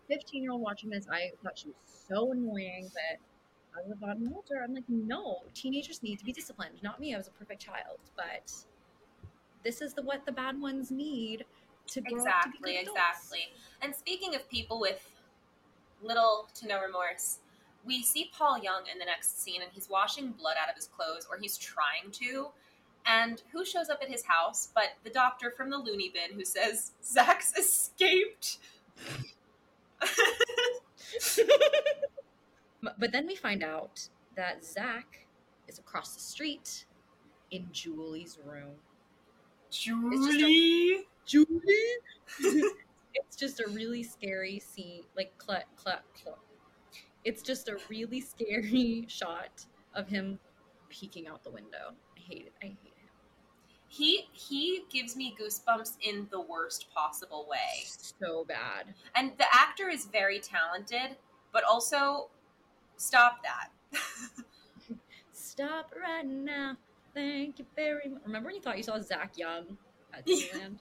[0.07, 1.75] 15 year old watching this, I thought she was
[2.07, 2.91] so annoying.
[3.75, 6.81] But as a bottom older, I'm like, no, teenagers need to be disciplined.
[6.81, 7.13] Not me.
[7.13, 8.53] I was a perfect child, but
[9.63, 11.43] this is the what the bad ones need
[11.87, 13.39] to grow up to be Exactly, good exactly.
[13.81, 15.03] And speaking of people with
[16.01, 17.39] little to no remorse,
[17.85, 20.87] we see Paul Young in the next scene and he's washing blood out of his
[20.87, 22.47] clothes, or he's trying to.
[23.05, 26.45] And who shows up at his house but the doctor from the loony bin who
[26.45, 28.57] says, Zach's escaped.
[32.85, 35.27] M- But then we find out that Zach
[35.67, 36.85] is across the street
[37.51, 38.75] in Julie's room.
[39.71, 41.05] Julie!
[41.25, 41.49] Julie.
[43.13, 46.39] it's just a really scary scene, like cluck, cluck, cluck.
[47.23, 50.39] It's just a really scary shot of him
[50.89, 51.93] peeking out the window.
[52.17, 52.53] I hate it.
[52.63, 53.09] I hate him
[53.87, 57.83] He he gives me goosebumps in the worst possible way.
[57.85, 58.93] so bad.
[59.15, 61.17] And the actor is very talented,
[61.53, 62.29] but also
[62.97, 63.69] stop that.
[65.55, 66.75] Stop right now.
[67.13, 68.21] Thank you very much.
[68.25, 69.77] Remember when you thought you saw Zach Young
[70.13, 70.25] at.
[70.25, 70.79] Disneyland?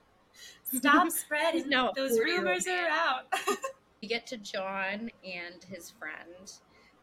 [0.64, 2.86] Stop spreading a those 40-year-old rumors man.
[2.86, 3.26] around.
[4.02, 6.52] we get to John and his friend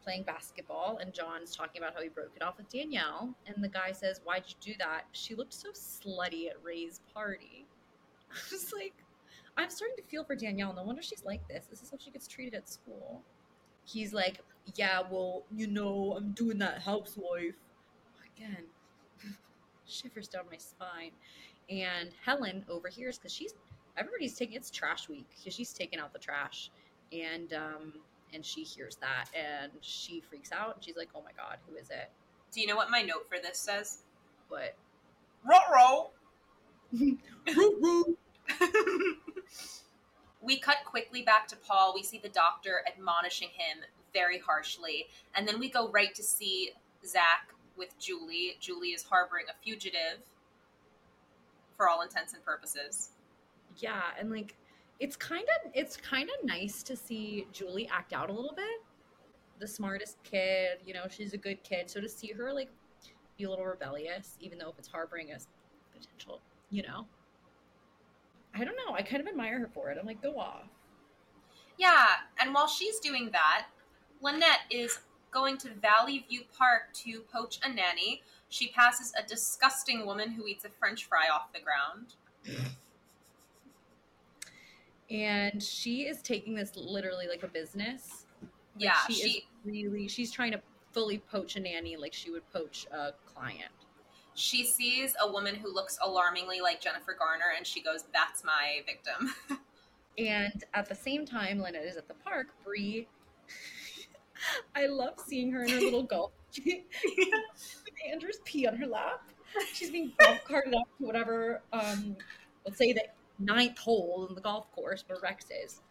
[0.03, 3.33] playing basketball, and John's talking about how he broke it off with Danielle.
[3.47, 5.03] And the guy says, Why'd you do that?
[5.13, 7.65] She looked so slutty at Ray's party.
[8.31, 8.93] I was like,
[9.55, 10.73] I'm starting to feel for Danielle.
[10.73, 11.67] No wonder she's like this.
[11.69, 13.21] This is how she gets treated at school.
[13.85, 14.39] He's like,
[14.75, 17.55] Yeah, well, you know, I'm doing that housewife.
[18.37, 18.65] Again,
[19.87, 21.11] shivers down my spine.
[21.69, 23.53] And Helen overhears because she's
[23.97, 26.71] everybody's taking it's trash week because she's taking out the trash
[27.11, 27.93] and um
[28.33, 31.75] and she hears that and she freaks out and she's like oh my god who
[31.75, 32.09] is it
[32.53, 34.03] Do you know what my note for this says?
[34.49, 34.75] but
[35.45, 36.07] Ruh
[40.41, 41.93] we cut quickly back to Paul.
[41.95, 45.07] We see the doctor admonishing him very harshly.
[45.35, 46.71] And then we go right to see
[47.05, 48.57] Zach with Julie.
[48.59, 50.19] Julie is harboring a fugitive
[51.77, 53.09] for all intents and purposes.
[53.77, 54.55] yeah and like
[54.99, 58.81] it's kind of it's kind of nice to see julie act out a little bit
[59.59, 62.69] the smartest kid you know she's a good kid so to see her like
[63.37, 65.37] be a little rebellious even though if it's harboring a
[65.97, 67.05] potential you know
[68.53, 70.67] i don't know i kind of admire her for it i'm like go off
[71.77, 72.05] Yeah,
[72.39, 73.67] and while she's doing that,
[74.21, 74.99] Lynette is
[75.31, 78.21] going to Valley View Park to poach a nanny.
[78.49, 82.15] She passes a disgusting woman who eats a french fry off the ground.
[85.09, 90.07] and she is taking this literally like a business Like, yeah, she, she, is really
[90.07, 93.71] she's trying to fully poach a nanny like she would poach a client
[94.33, 98.81] she sees a woman who looks alarmingly like Jennifer Garner and she goes, That's my
[98.85, 99.33] victim.
[100.17, 103.07] and at the same time lynette is at the park bree
[104.75, 106.31] i love seeing her in her little golf
[106.65, 106.79] with
[108.11, 109.21] andrew's pee on her lap
[109.73, 112.15] she's being golf carted up to whatever um
[112.65, 113.03] let's say the
[113.39, 115.81] ninth hole in the golf course where rex is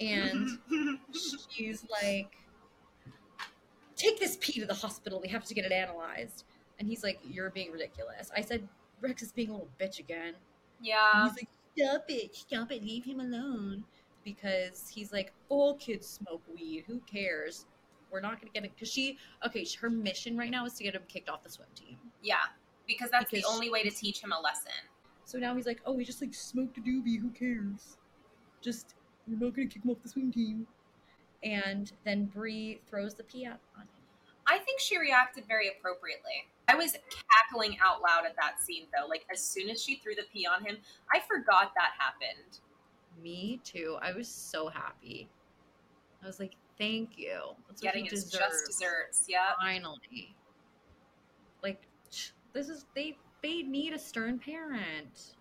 [0.00, 0.48] and
[1.50, 2.32] she's like,
[3.96, 5.20] take this pee to the hospital.
[5.20, 6.44] We have to get it analyzed.
[6.78, 8.30] And he's like, you're being ridiculous.
[8.36, 8.68] I said,
[9.00, 10.34] Rex is being a little bitch again.
[10.34, 10.36] And
[10.80, 11.22] Yeah.
[11.28, 13.84] he's like, stop it, stop it, leave him alone.
[14.24, 16.84] Because he's like, all kids smoke weed.
[16.86, 17.66] Who cares?
[18.10, 19.66] We're not gonna get it because she okay.
[19.80, 21.96] Her mission right now is to get him kicked off the swim team.
[22.22, 22.36] Yeah.
[22.86, 24.72] Because that's Because the only way to teach him a lesson.
[25.24, 27.20] So now he's like, oh, he just like smoked a doobie.
[27.20, 27.96] Who cares?
[28.62, 28.94] Just
[29.26, 30.66] we're not gonna kick him off the swim team.
[31.42, 33.88] And then Bree throws the pee out on him.
[34.46, 36.48] I think she reacted very appropriately.
[36.68, 39.06] I was cackling out loud at that scene though.
[39.06, 40.76] Like as soon as she threw the pee on him,
[41.12, 42.60] I forgot that happened.
[43.22, 43.96] Me too.
[44.02, 45.28] I was so happy.
[46.22, 47.38] I was like, thank you.
[47.68, 49.26] That's Getting his just desserts.
[49.28, 49.52] Yeah.
[49.60, 50.34] Finally.
[51.62, 51.82] Like,
[52.52, 55.34] this is they they need a stern parent.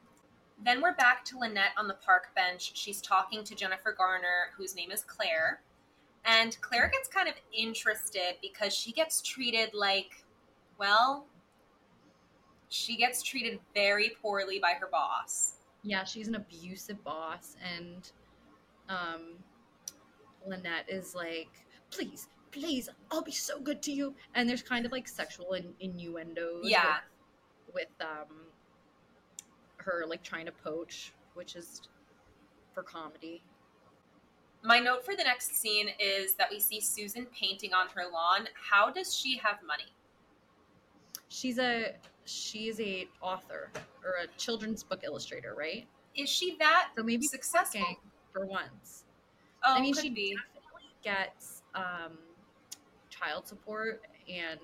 [0.64, 2.72] Then we're back to Lynette on the park bench.
[2.76, 5.62] She's talking to Jennifer Garner, whose name is Claire.
[6.26, 10.24] And Claire gets kind of interested because she gets treated like,
[10.78, 11.26] well,
[12.70, 15.56] she gets treated very poorly by her boss.
[15.84, 18.10] Yeah, she's an abusive boss, and
[18.90, 19.34] um,
[20.48, 21.50] Lynette is like,
[21.92, 24.16] please, please, I'll be so good to you.
[24.34, 26.62] And there's kind of like sexual in- innuendos.
[26.64, 27.00] Yeah.
[27.74, 28.48] With, with um,
[29.78, 31.82] her like trying to poach, which is
[32.74, 33.44] for comedy.
[34.64, 38.48] My note for the next scene is that we see Susan painting on her lawn.
[38.72, 39.92] How does she have money?
[41.34, 41.94] She's a
[42.26, 43.72] she's a author
[44.06, 45.88] or a children's book illustrator, right?
[46.16, 47.82] Is she that So maybe successful?
[48.32, 49.06] for once.
[49.66, 50.36] Oh, I mean, she be.
[50.36, 52.18] definitely gets um,
[53.10, 54.60] child support, and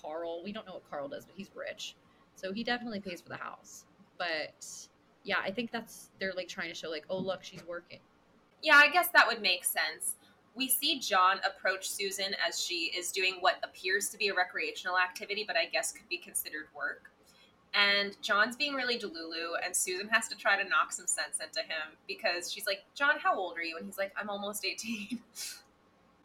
[0.00, 0.44] Carl.
[0.44, 1.96] We don't know what Carl does, but he's rich,
[2.36, 3.84] so he definitely pays for the house.
[4.16, 4.64] But
[5.24, 7.98] yeah, I think that's they're like trying to show like, oh look, she's working.
[8.62, 10.14] Yeah, I guess that would make sense.
[10.54, 14.98] We see John approach Susan as she is doing what appears to be a recreational
[14.98, 17.10] activity, but I guess could be considered work.
[17.74, 21.60] And John's being really delulu, and Susan has to try to knock some sense into
[21.60, 23.78] him because she's like, John, how old are you?
[23.78, 25.18] And he's like, I'm almost 18.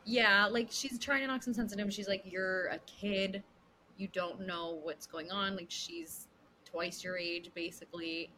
[0.10, 1.90] Yeah, like she's trying to knock some sense into him.
[1.90, 3.44] She's like, you're a kid,
[3.98, 5.58] you don't know what's going on.
[5.58, 6.28] Like she's
[6.64, 8.30] twice your age, basically.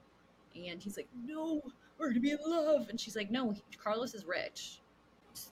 [0.55, 1.61] And he's like, no,
[1.99, 2.89] we're gonna be in love.
[2.89, 4.79] And she's like, no, he- Carlos is rich.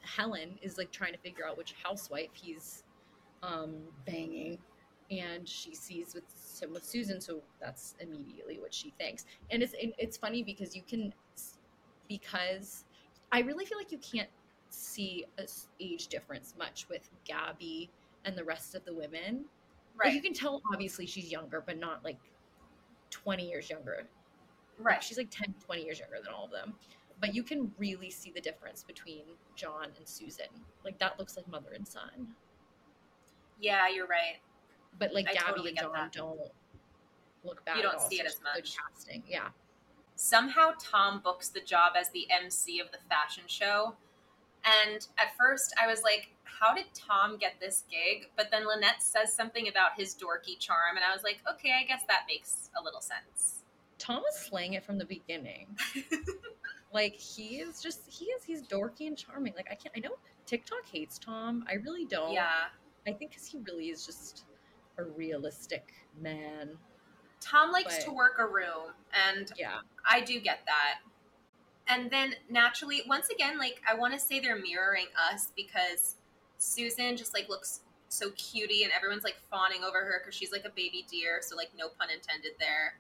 [0.02, 2.84] Helen is like trying to figure out which housewife he's
[3.44, 4.58] um, banging,
[5.12, 6.24] and she sees with
[6.62, 9.26] him with Susan, so that's immediately what she thinks.
[9.52, 11.14] And it's it's funny because you can
[12.08, 12.86] because
[13.32, 14.30] I really feel like you can't
[14.70, 15.44] see a
[15.80, 17.90] age difference much with Gaby
[18.26, 19.46] and the rest of the women.
[20.04, 22.20] Like, you can tell obviously she's younger, but not like
[23.10, 24.08] 20 years younger.
[24.78, 25.04] Like, right.
[25.04, 26.76] she's like 10, 20 years younger than all of them.
[27.20, 29.24] But you can really see the difference between
[29.56, 30.46] John and Susan.
[30.86, 32.28] Like that looks like mother and son.
[33.60, 34.38] Yeah, you're right.
[35.00, 36.12] But like I Gaby totally and John that.
[36.12, 36.40] don't
[37.44, 37.78] look bad.
[37.78, 38.76] You don't see it as much.
[38.78, 39.24] casting.
[39.28, 39.50] Yeah.
[40.16, 43.96] somehow Tom books the job as the MC of the fashion show.
[44.66, 48.30] And at first I was like, how did Tom get this gig?
[48.36, 51.86] But then Lynette says something about his dorky charm, and I was like, okay, I
[51.86, 53.64] guess that makes a little sense.
[54.00, 55.78] Tom was slaying it from the beginning.
[56.98, 59.54] like he is just he is he's dorky and charming.
[59.56, 60.16] Like I can't I know
[60.48, 61.64] TikTok hates Tom.
[61.70, 62.34] I really don't.
[62.34, 62.66] Yeah.
[63.06, 64.46] I think because he really is just
[64.98, 66.72] a realistic man.
[67.40, 68.94] Tom likes But- to work a room,
[69.28, 69.82] and Yeah.
[70.04, 71.02] I do get that.
[71.88, 76.16] And then naturally, once again, like I want to say they're mirroring us because
[76.58, 80.66] Susan just like looks so cutie, and everyone's like fawning over her because she's like
[80.66, 81.42] a baby deer.
[81.44, 82.98] So like no pun intended there.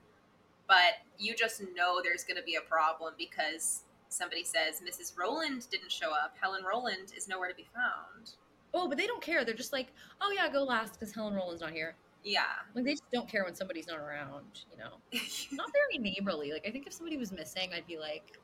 [0.67, 5.17] But you just know there's going to be a problem because somebody says Mrs.
[5.17, 6.35] Rowland didn't show up.
[6.39, 8.31] Helen Rowland is nowhere to be found.
[8.73, 9.45] Oh, but they don't care.
[9.45, 9.87] They're just like,
[10.21, 11.95] oh yeah, go last because Helen Rowland's not here.
[12.23, 12.43] Yeah.
[12.75, 14.65] Like they just don't care when somebody's not around.
[14.71, 14.97] You know,
[15.53, 16.51] not very neighborly.
[16.51, 18.37] Like I think if somebody was missing, I'd be like,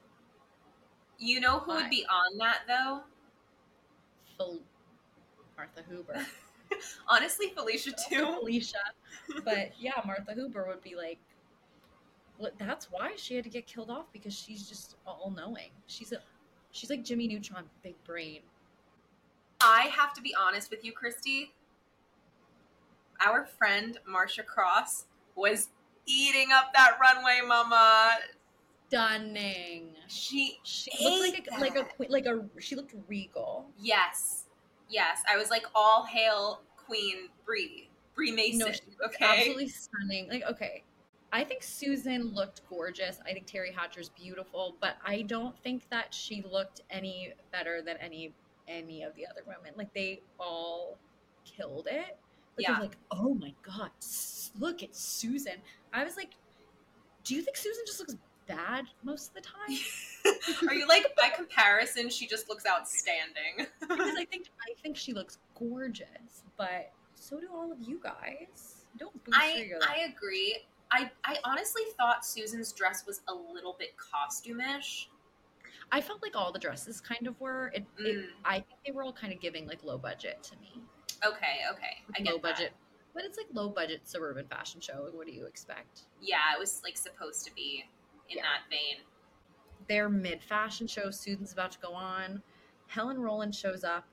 [1.20, 3.01] you know who would be on that though?
[4.38, 4.59] Fel-
[5.57, 6.26] Martha Huber.
[7.07, 8.38] Honestly, Felicia too.
[8.39, 8.78] Felicia.
[9.45, 11.20] But yeah, Martha Huber would be like,
[12.58, 15.70] that's why she had to get killed off because she's just all knowing.
[15.88, 16.18] She's a,
[16.72, 18.39] she's like Jimmy Neutron, big brain.
[19.62, 21.54] I have to be honest with you, Christy.
[23.26, 25.70] Our friend Marcia Cross was
[26.06, 28.18] eating up that runway, mama.
[28.89, 29.89] Stunning.
[30.08, 31.96] She, She looked like a, like a that.
[31.96, 33.66] queen- like a she looked regal.
[33.80, 34.46] yes,
[34.89, 35.20] yes.
[35.32, 38.60] I was like all hail Queen Bree, Bree Mason.
[38.60, 38.68] No,
[39.06, 40.28] okay, absolutely stunning.
[40.30, 40.84] Like okay,
[41.34, 43.18] I think Susan looked gorgeous.
[43.26, 47.98] I think Teri Hatcher's beautiful, but I don't think that she looked any better than
[47.98, 48.34] any
[48.68, 49.74] any of the other women.
[49.76, 50.98] Like they all
[51.44, 52.18] killed it.
[52.56, 52.80] Like, Yeah.
[52.80, 53.90] like, oh my god,
[54.60, 55.56] look at Susan.
[55.92, 56.36] I was like,
[57.24, 58.16] Do you think Susan just looks
[58.48, 60.68] bad most of the time?
[60.70, 62.10] Are you like by comparison?
[62.12, 63.66] She just looks outstanding.
[63.80, 68.86] because I think I think she looks gorgeous, but so do all of you guys.
[69.00, 70.60] Don't boost I I agree.
[70.94, 75.08] I I honestly thought Susan's dress was a little bit costumish.
[75.91, 77.72] I felt like all the dresses kind of were.
[77.74, 78.26] It, it, Mm.
[78.46, 80.82] I think they were all kind of giving like low budget to me.
[81.26, 82.41] Okay, okay, I get low that.
[82.44, 82.74] budget,
[83.14, 85.08] but it's like low budget suburban fashion show.
[85.12, 86.04] What do you expect?
[86.22, 87.84] Yeah, it was like supposed to be
[88.30, 88.44] in Yeah.
[88.44, 89.04] that vein.
[89.88, 91.10] Their mid fashion show.
[91.12, 92.41] Susan's about to go on.
[92.88, 94.06] Helen Rowland shows up,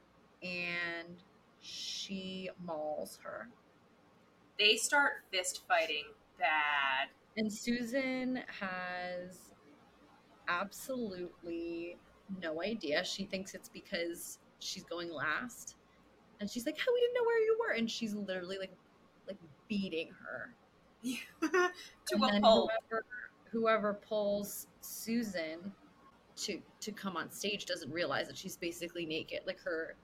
[0.42, 1.22] and
[1.60, 3.48] she mauls her.
[4.58, 6.04] They start fist fighting
[6.40, 7.08] bad.
[7.36, 9.52] And Susan has
[10.48, 11.96] absolutely
[12.42, 13.04] no idea.
[13.04, 15.76] She thinks it's because she's going last.
[16.40, 18.72] And she's like, "Oh, we didn't know where you were." And she's literally like
[19.26, 19.38] like
[19.68, 20.54] beating her.
[21.02, 21.70] to
[22.12, 23.04] and a whoever
[23.50, 25.72] whoever pulls Susan
[26.36, 29.40] to to come on stage doesn't realize that she's basically naked.
[29.46, 29.96] Like her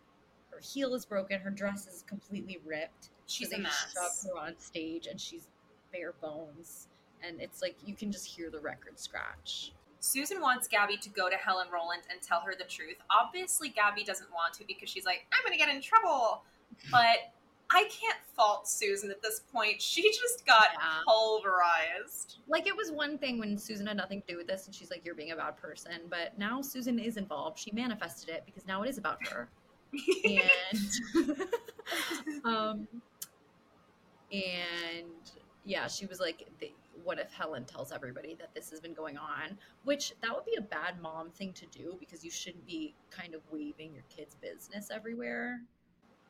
[0.50, 3.10] her heel is broken, her dress is completely ripped.
[3.26, 3.94] She's so a mess.
[3.94, 5.48] shove her on stage and she's
[5.96, 6.88] bare bones.
[7.22, 9.72] And it's like you can just hear the record scratch.
[10.00, 12.96] Susan wants Gaby to go to Helen Rowland and tell her the truth.
[13.10, 16.42] Obviously, Gaby doesn't want to because she's like, I'm going to get in trouble.
[16.90, 17.32] But
[17.70, 19.80] I can't fault Susan at this point.
[19.80, 21.00] She just got Yeah.
[21.06, 22.38] pulverized.
[22.48, 24.90] Like it was one thing when Susan had nothing to do with this and she's
[24.90, 25.92] like, You're being a bad person.
[26.10, 27.58] But now Susan is involved.
[27.58, 29.48] She manifested it because now it is about her.
[30.24, 31.34] and
[32.44, 32.88] um
[34.32, 35.30] and
[35.66, 36.72] yeah she was like the,
[37.04, 40.56] what if helen tells everybody that this has been going on which that would be
[40.56, 44.36] a bad mom thing to do because you shouldn't be kind of waving your kids
[44.40, 45.60] business everywhere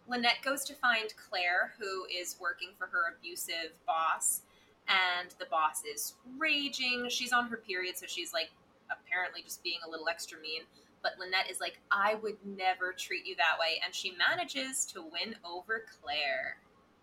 [0.09, 4.43] Lynette goes to find Claire, who is working for her abusive boss,
[4.89, 7.09] and the boss is raging.
[7.09, 8.51] She's on her period, so she's like
[8.91, 10.63] apparently just being a little extra mean.
[11.03, 13.81] But Lynette is like, I would never treat you that way.
[13.85, 16.59] And she manages to win over Claire.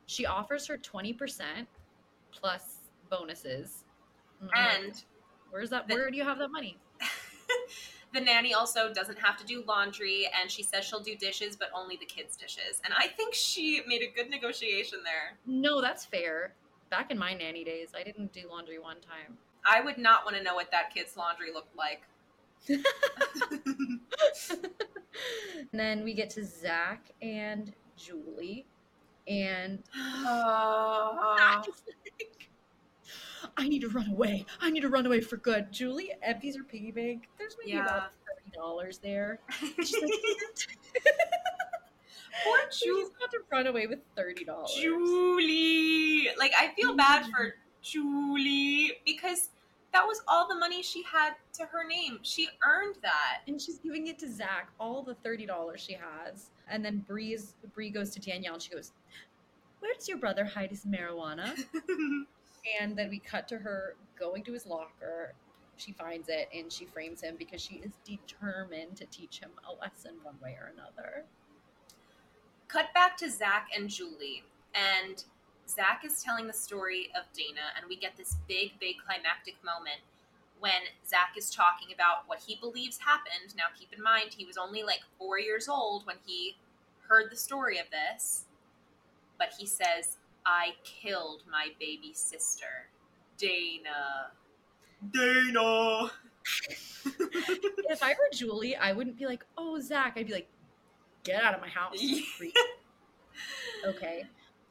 [0.05, 1.43] she offers her 20%
[2.39, 2.77] plus
[3.09, 3.83] bonuses
[4.41, 5.03] And like, And
[5.51, 6.77] where's that the- where do you have that money
[8.13, 11.69] the nanny also doesn't have to do laundry, and she says she'll do dishes, but
[11.75, 12.79] only the kids' dishes.
[12.85, 15.37] And I think she made a good negotiation there.
[15.45, 16.53] no that's fair
[16.89, 20.35] back in my nanny days i didn't do laundry one time I would not want
[20.37, 22.01] to know what that kid's laundry looked like.
[25.71, 28.65] and then we get to Zach and Julie,
[29.27, 29.79] and
[30.25, 32.49] Uh, like,
[33.57, 34.45] I need to run away.
[34.61, 35.71] I need to run away for good.
[35.71, 37.27] Julie empties her piggy bank.
[37.37, 37.83] There's maybe Yeah.
[37.85, 39.39] about thirty dollars there.
[39.77, 40.11] She's like,
[42.43, 44.73] Poor she's Ju- about to run away with thirty dollars.
[44.79, 46.29] Julie.
[46.37, 49.49] Like, I feel bad for Julie because
[49.93, 52.19] that was all the money she had to her name.
[52.23, 53.41] She earned that.
[53.47, 56.49] and she's giving it to Zach, all the thirty dollars she has.
[56.69, 58.91] And then Bree's Bree goes to Danielle and she goes,
[59.79, 61.53] "Where does your brother hide his marijuana?"
[62.79, 65.33] And then we cut to her going to his locker.
[65.75, 69.73] She finds it and she frames him because she is determined to teach him a
[69.73, 71.25] lesson one way or another.
[72.67, 74.43] Cut back to Zach and Julie,
[74.73, 75.23] and
[75.67, 79.99] Zach is telling the story of Dana, and we get this big, big climactic moment
[80.63, 83.53] when Zach is talking about what he believes happened.
[83.57, 86.55] Now, keep in mind, he was only like four years old when he
[87.09, 88.45] heard the story of this,
[89.37, 92.87] but he says, I killed my baby sister,
[93.37, 94.31] Dana.
[95.11, 96.11] Dana!
[97.89, 100.49] if I were Julie, I wouldn't be like, "Oh, Zach." I'd be like,
[101.25, 102.23] "Get out of my house, you
[103.85, 104.23] okay.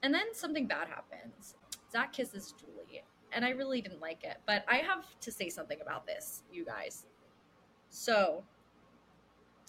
[0.02, 1.54] And then something bad happens.
[1.90, 3.02] Zach kisses Julie,
[3.34, 4.38] and I really didn't like it.
[4.46, 7.06] But I have to say something about this, you guys.
[7.90, 8.42] So,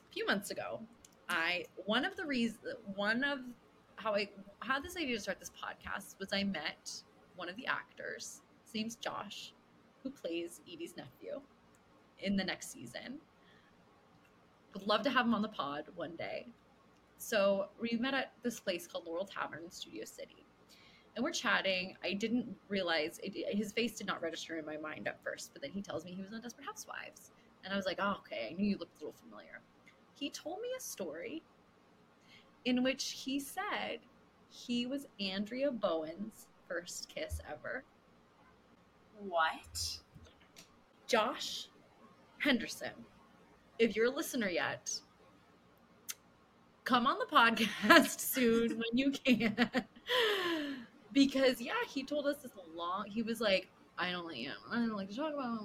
[0.09, 0.79] a few months ago,
[1.29, 3.39] I one of the reasons one of
[3.95, 4.29] how I
[4.61, 6.91] had this idea to start this podcast was I met
[7.35, 8.41] one of the actors.
[8.65, 9.53] His name's Josh,
[10.03, 11.41] who plays Edie's nephew
[12.19, 13.19] in the next season.
[14.73, 16.47] Would love to have him on the pod one day.
[17.17, 20.42] So we met at this place called Laurel Tavern in Studio City.
[21.15, 21.95] And we're chatting.
[22.03, 25.61] I didn't realize it, his face did not register in my mind at first, but
[25.61, 27.31] then he tells me he was on Desperate Housewives.
[27.63, 29.61] And I was like, oh, okay, I knew you looked a little familiar.
[30.15, 31.43] He told me a story
[32.65, 33.99] in which he said
[34.49, 37.83] he was Andrea Bowen's first kiss ever.
[39.19, 39.99] What?
[41.07, 41.67] Josh
[42.39, 42.91] Henderson,
[43.79, 44.91] if you're a listener yet,
[46.83, 49.69] come on the podcast soon when you can.
[51.13, 54.55] Because yeah, he told us this long he was like, I don't like him.
[54.71, 55.59] I don't like to talk about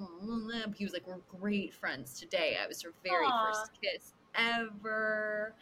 [0.53, 0.73] him.
[0.77, 2.57] He was like, we're great friends today.
[2.63, 3.45] I was her very Aw.
[3.45, 5.55] first kiss ever.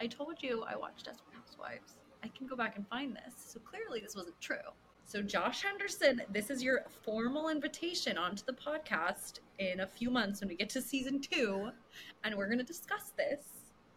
[0.00, 1.96] I told you I watched Desperate Housewives.
[2.24, 3.34] I can go back and find this.
[3.36, 4.56] So clearly this wasn't true.
[5.04, 10.40] So Josh Henderson, this is your formal invitation onto the podcast in a few months
[10.40, 11.70] when we get to season two,
[12.24, 13.40] and we're going to discuss this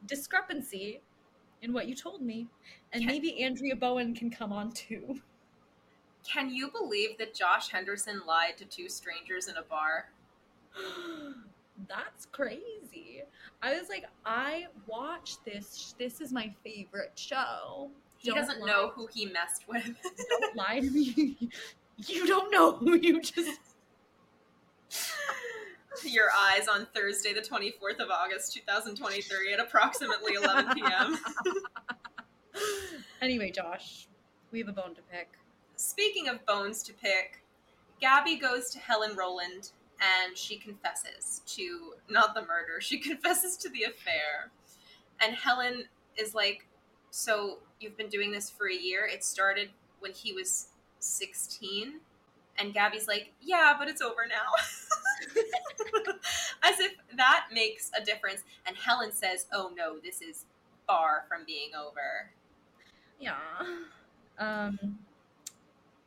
[0.07, 1.01] discrepancy
[1.61, 2.47] in what you told me,
[2.91, 3.13] and Okay.
[3.13, 5.21] maybe Andrea Bowen can come on too.
[6.27, 10.09] Can you believe that Josh Henderson lied to two strangers in a bar?
[11.87, 13.23] That's crazy.
[13.61, 15.93] I was like, I watch this.
[15.99, 17.89] This is my favorite show.
[18.17, 18.67] He Don't doesn't lie.
[18.67, 19.83] know who he messed with.
[20.29, 21.49] Don't lie to me.
[21.97, 23.59] You don't know who you just.
[26.03, 31.17] Your eyes on Thursday, the 24th of August, 2023, at approximately 11 p.m.
[33.21, 34.07] anyway, Josh,
[34.51, 35.29] we have a bone to pick.
[35.75, 37.43] Speaking of bones to pick,
[37.99, 43.69] Gaby goes to Helen Rowland and she confesses to not the murder, she confesses to
[43.69, 44.51] the affair.
[45.21, 45.85] And Helen
[46.17, 46.67] is like,
[47.11, 49.07] So you've been doing this for a year?
[49.11, 49.69] It started
[49.99, 50.67] when he was
[50.99, 51.99] 16?
[52.57, 55.41] And Gaby's like, Yeah, but it's over now.
[56.63, 58.43] As if that makes a difference.
[58.65, 60.45] And Helen says, Oh no, this is
[60.87, 62.31] far from being over.
[63.19, 63.35] Yeah.
[64.37, 64.99] Um,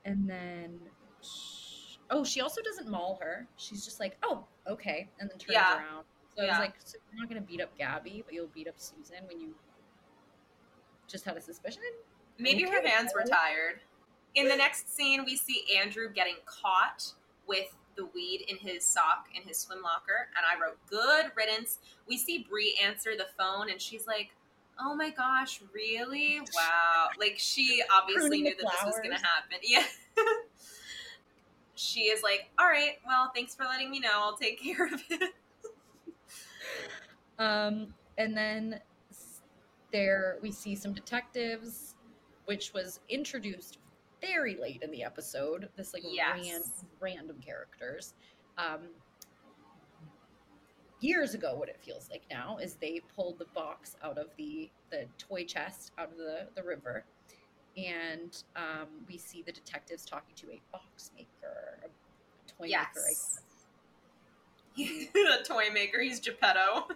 [0.08, 0.80] and then,
[1.22, 3.46] sh- oh, she also doesn't maul her.
[3.56, 5.76] She's just like, oh, okay, and then turns Yeah.
[5.76, 6.04] around.
[6.34, 8.74] So I was like, so you're not gonna beat up Gaby, but you'll beat up
[8.78, 9.54] Susan when you
[11.08, 11.82] just had a suspicion.
[12.38, 13.80] Maybe her hands were tired.
[14.34, 17.12] In the next scene, we see Andrew getting caught
[17.46, 21.78] with the weed in his sock in his swim locker, and I wrote "good riddance."
[22.06, 24.30] We see Bree answer the phone, and she's like,
[24.80, 26.40] "Oh my gosh, really?
[26.54, 29.58] Wow!" Like she obviously knew that this was going to happen.
[29.62, 29.84] Yeah.
[31.74, 34.10] she is like, "All right, well, thanks for letting me know.
[34.12, 35.34] I'll take care of it."
[37.38, 38.80] Um, and then
[39.92, 41.94] there we see some detectives,
[42.46, 43.78] which was introduced
[44.20, 45.68] very late in the episode.
[45.76, 46.36] This like Yes.
[46.44, 46.62] ran,
[46.98, 48.14] random characters.
[48.58, 48.88] Um,
[51.00, 54.70] years ago, what it feels like now is they pulled the box out of the
[54.90, 57.04] the toy chest out of the the river,
[57.76, 61.88] and um, we see the detectives talking to a box maker, a
[62.50, 62.76] toy maker.
[62.96, 63.40] I Yes.
[65.40, 66.00] a toy maker.
[66.00, 66.86] He's Geppetto.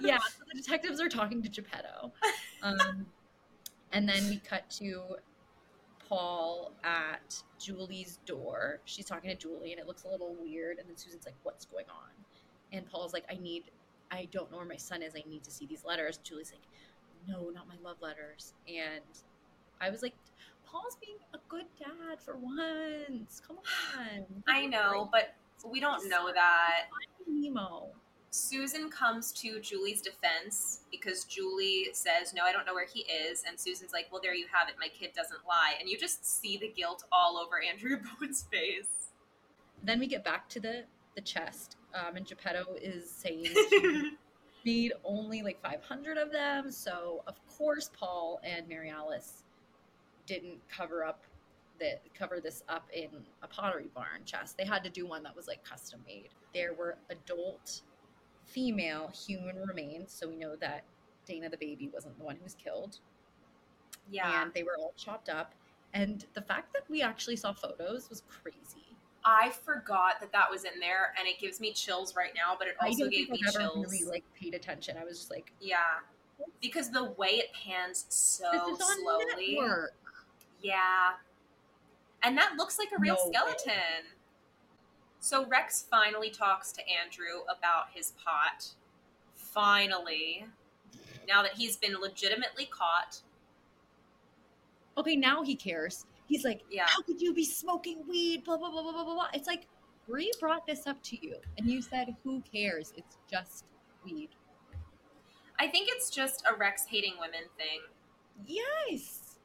[0.00, 2.12] yeah, so the detectives are talking to Geppetto.
[2.62, 3.06] Um,
[3.92, 5.16] and then we cut to
[6.08, 8.80] Paul at Julie's door.
[8.84, 10.78] She's talking to Julie, and it looks a little weird.
[10.78, 12.21] And then Susan's like, What's going on?
[12.72, 13.64] And Paul's like, I need,
[14.10, 15.12] I don't know where my son is.
[15.14, 16.18] I need to see these letters.
[16.18, 16.62] Julie's like,
[17.28, 18.54] No, not my love letters.
[18.68, 19.02] And
[19.80, 20.14] I was like,
[20.64, 23.42] Paul's being a good dad for once.
[23.46, 23.58] Come
[23.98, 24.24] on.
[24.48, 25.34] I know, but
[25.70, 26.86] we don't know that.
[27.28, 27.88] Nemo.
[28.30, 33.42] Susan comes to Julie's defense because Julie says, No, I don't know where he is.
[33.46, 34.76] And Susan's like, Well, there you have it.
[34.80, 35.74] My kid doesn't lie.
[35.78, 38.86] And you just see the guilt all over Andrew Bowen's face.
[39.82, 40.84] then we get back to the
[41.14, 43.46] the chest um, and geppetto is saying
[44.64, 46.70] made only like 500 of them.
[46.70, 49.44] So of course paul and mary alice
[50.26, 51.24] didn't cover up
[51.80, 53.08] that cover this up in
[53.42, 54.56] a pottery barn chest.
[54.56, 57.82] They had to do one that was like custom made there were adult
[58.44, 60.84] female human remains so we know that
[61.26, 62.98] dana the baby wasn't the one who was killed.
[64.10, 64.42] Yeah.
[64.42, 65.54] and they were all chopped up.
[65.94, 68.81] And the fact that we actually saw photos was crazy
[69.24, 72.66] I forgot that that was in there, and it gives me chills right now, but
[72.68, 73.86] it also gave me chills.
[73.92, 74.96] really like paid attention.
[75.00, 75.76] I was just like, yeah.
[76.60, 79.54] Because the way it pans so this is on slowly.
[79.54, 79.94] network.
[80.60, 81.12] Yeah.
[82.24, 83.32] And that looks like a real No way.
[83.32, 84.04] skeleton.
[85.20, 88.68] So Rex finally talks to Andrew about his pot.
[89.34, 90.46] Finally.
[91.28, 93.20] Now that he's been legitimately caught.
[94.96, 96.06] Okay, now he cares.
[96.26, 96.86] He's like, Yeah.
[96.86, 98.44] how could you be smoking weed?
[98.44, 99.28] Blah blah blah blah blah blah.
[99.34, 99.66] It's like
[100.08, 102.92] Bree brought this up to you, and you said, "Who cares?
[102.96, 103.64] It's just
[104.04, 104.30] weed."
[105.58, 107.80] I think it's just a Rex hating women thing.
[108.46, 109.38] Yes,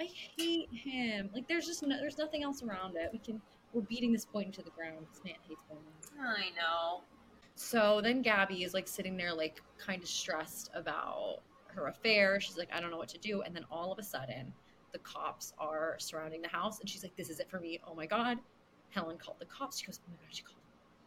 [0.00, 1.30] I hate him.
[1.34, 3.10] Like, there's just no, there's nothing else around it.
[3.12, 3.42] We can
[3.72, 5.06] we're beating this point into the ground.
[5.12, 5.84] This man hates women.
[6.20, 7.02] I know.
[7.54, 12.40] So then Gaby is like sitting there, like kind of stressed about her affair.
[12.40, 13.42] She's like, I don't know what to do.
[13.42, 14.52] And then all of a sudden,
[14.92, 17.80] the cops are surrounding the house, and she's like, This is it for me.
[17.86, 18.38] Oh my god.
[18.90, 19.78] Helen called the cops.
[19.78, 20.56] She goes, Oh my god, she called.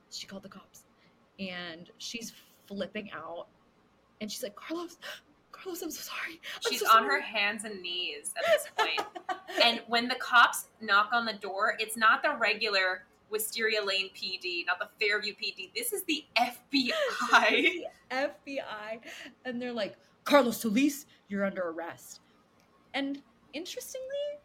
[0.09, 0.85] She called the cops,
[1.39, 2.33] and she's
[2.67, 3.47] flipping out,
[4.21, 4.97] and she's like, Carlos,
[5.51, 6.39] Carlos, I'm so sorry.
[6.55, 9.39] I'm She's so on her hands and knees at this point.
[9.63, 14.65] and when the cops knock on the door, it's not the regular Wisteria Lane PD,
[14.65, 15.71] not the Fairview PD.
[15.75, 17.83] This is the FBI.
[18.11, 18.99] FBI.
[19.45, 22.21] And they're like, Carlos Solis, you're under arrest.
[22.93, 23.21] And
[23.53, 24.39] interestingly,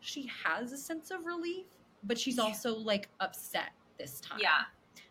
[0.00, 1.66] she has a sense of relief,
[2.04, 4.38] but she's also like upset this time.
[4.40, 4.62] yeah.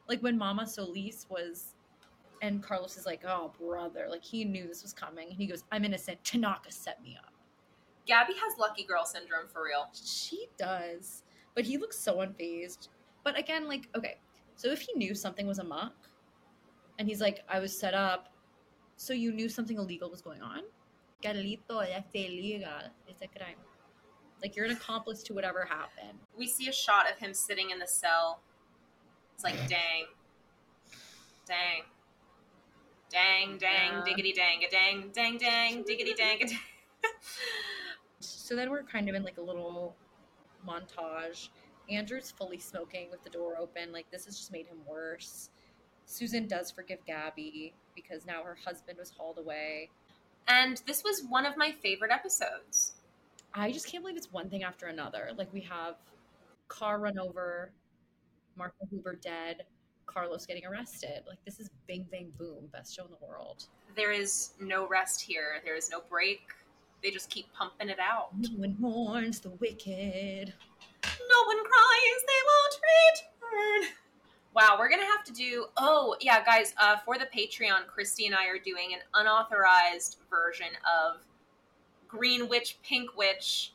[0.08, 1.76] Like when Mama Solis was,
[2.42, 4.08] and Carlos is like, oh, brother.
[4.10, 5.30] Like he knew this was coming.
[5.30, 6.24] And he goes, I'm innocent.
[6.24, 7.34] Tanaka set me up.
[8.06, 9.90] Gaby has lucky girl syndrome for real.
[9.94, 11.24] She does.
[11.56, 12.88] But he looks so unfazed.
[13.24, 14.18] But again, like, okay,
[14.56, 15.94] so if he knew something was amok,
[17.00, 18.30] and he's like, I was set up,
[18.96, 20.62] so you knew something illegal was going on?
[21.24, 22.92] Carlito, ya está illegal.
[23.08, 23.58] It's a crime.
[24.42, 26.20] Like, you're an accomplice to whatever happened.
[26.38, 28.42] We see a shot of him sitting in the cell.
[29.34, 30.06] It's like, dang.
[31.48, 31.84] Dang.
[33.10, 34.04] Dang, dang, Yeah.
[34.04, 36.60] diggity dang, a dang, dang, dang, diggity dang, a dang.
[38.20, 39.96] So then we're kind of in like a little
[40.68, 41.50] montage.
[41.90, 43.92] Andrew's fully smoking with the door open.
[43.94, 45.50] Like, this has just made him worse.
[46.06, 49.90] Susan does forgive Gaby because now her husband was hauled away.
[50.48, 52.94] And this was one of my favorite episodes.
[53.54, 55.32] I just can't believe it's one thing after another.
[55.36, 55.96] Like we have
[56.68, 57.72] car run over,
[58.56, 59.64] Martha Huber dead,
[60.06, 61.24] Carlos getting arrested.
[61.28, 63.66] Like this is bing bang boom, best show in the world.
[63.96, 65.62] There is no rest here.
[65.64, 66.42] There is no break.
[67.04, 68.30] They just keep pumping it out.
[68.38, 70.54] No one mourns the wicked.
[71.04, 72.80] No one cries, they won't
[73.84, 74.07] return.
[74.58, 75.68] Wow, we're gonna have to do.
[75.78, 80.70] Oh, yeah, guys, uh, for the Patreon, Christy and I are doing an unauthorized version
[80.84, 81.18] of
[82.08, 83.74] Green Witch, Pink Witch.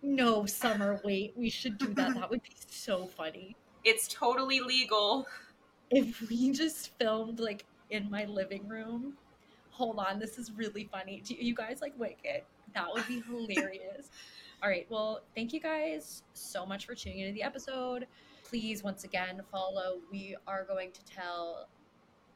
[0.00, 2.14] No, Summer, wait, we should do that.
[2.14, 3.54] That would be so funny.
[3.84, 5.26] It's totally legal.
[5.90, 9.12] If we just filmed like in my living room.
[9.72, 11.20] Hold on, this is really funny.
[11.22, 12.44] Do you guys like Wicked?
[12.74, 14.08] That would be hilarious.
[14.62, 18.06] All right, well, thank you guys so much for tuning into the episode.
[18.48, 19.98] Please, once again, follow.
[20.10, 21.68] We are going to tell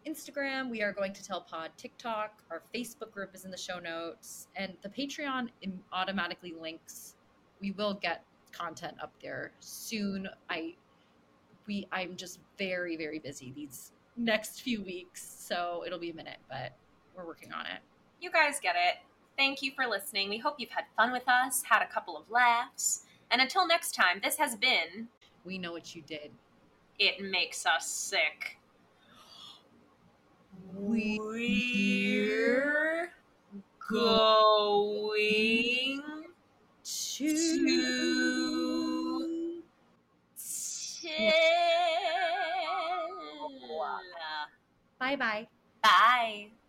[0.07, 2.43] Instagram, we are going to tell Pod TikTok.
[2.51, 5.49] Our Facebook group is in the show notes, and the Patreon
[5.91, 7.15] automatically links.
[7.63, 10.29] We will get content up there soon.
[10.51, 10.75] I
[11.67, 16.39] we I'm just very very busy these next few weeks, so it'll be a minute,
[16.47, 16.73] but
[17.17, 17.81] we're working on it.
[18.21, 18.99] You guys get it.
[19.39, 20.29] Thank you for listening.
[20.29, 23.05] We hope you've had fun with us, had a couple of laughs.
[23.31, 25.09] And until next time, this has been
[25.45, 26.31] We know what you did.
[26.99, 28.59] It Makes Us Sick.
[30.75, 31.13] We're
[33.91, 36.03] going
[36.83, 37.63] to to
[44.99, 45.47] Bye bye.
[45.83, 46.62] Bye.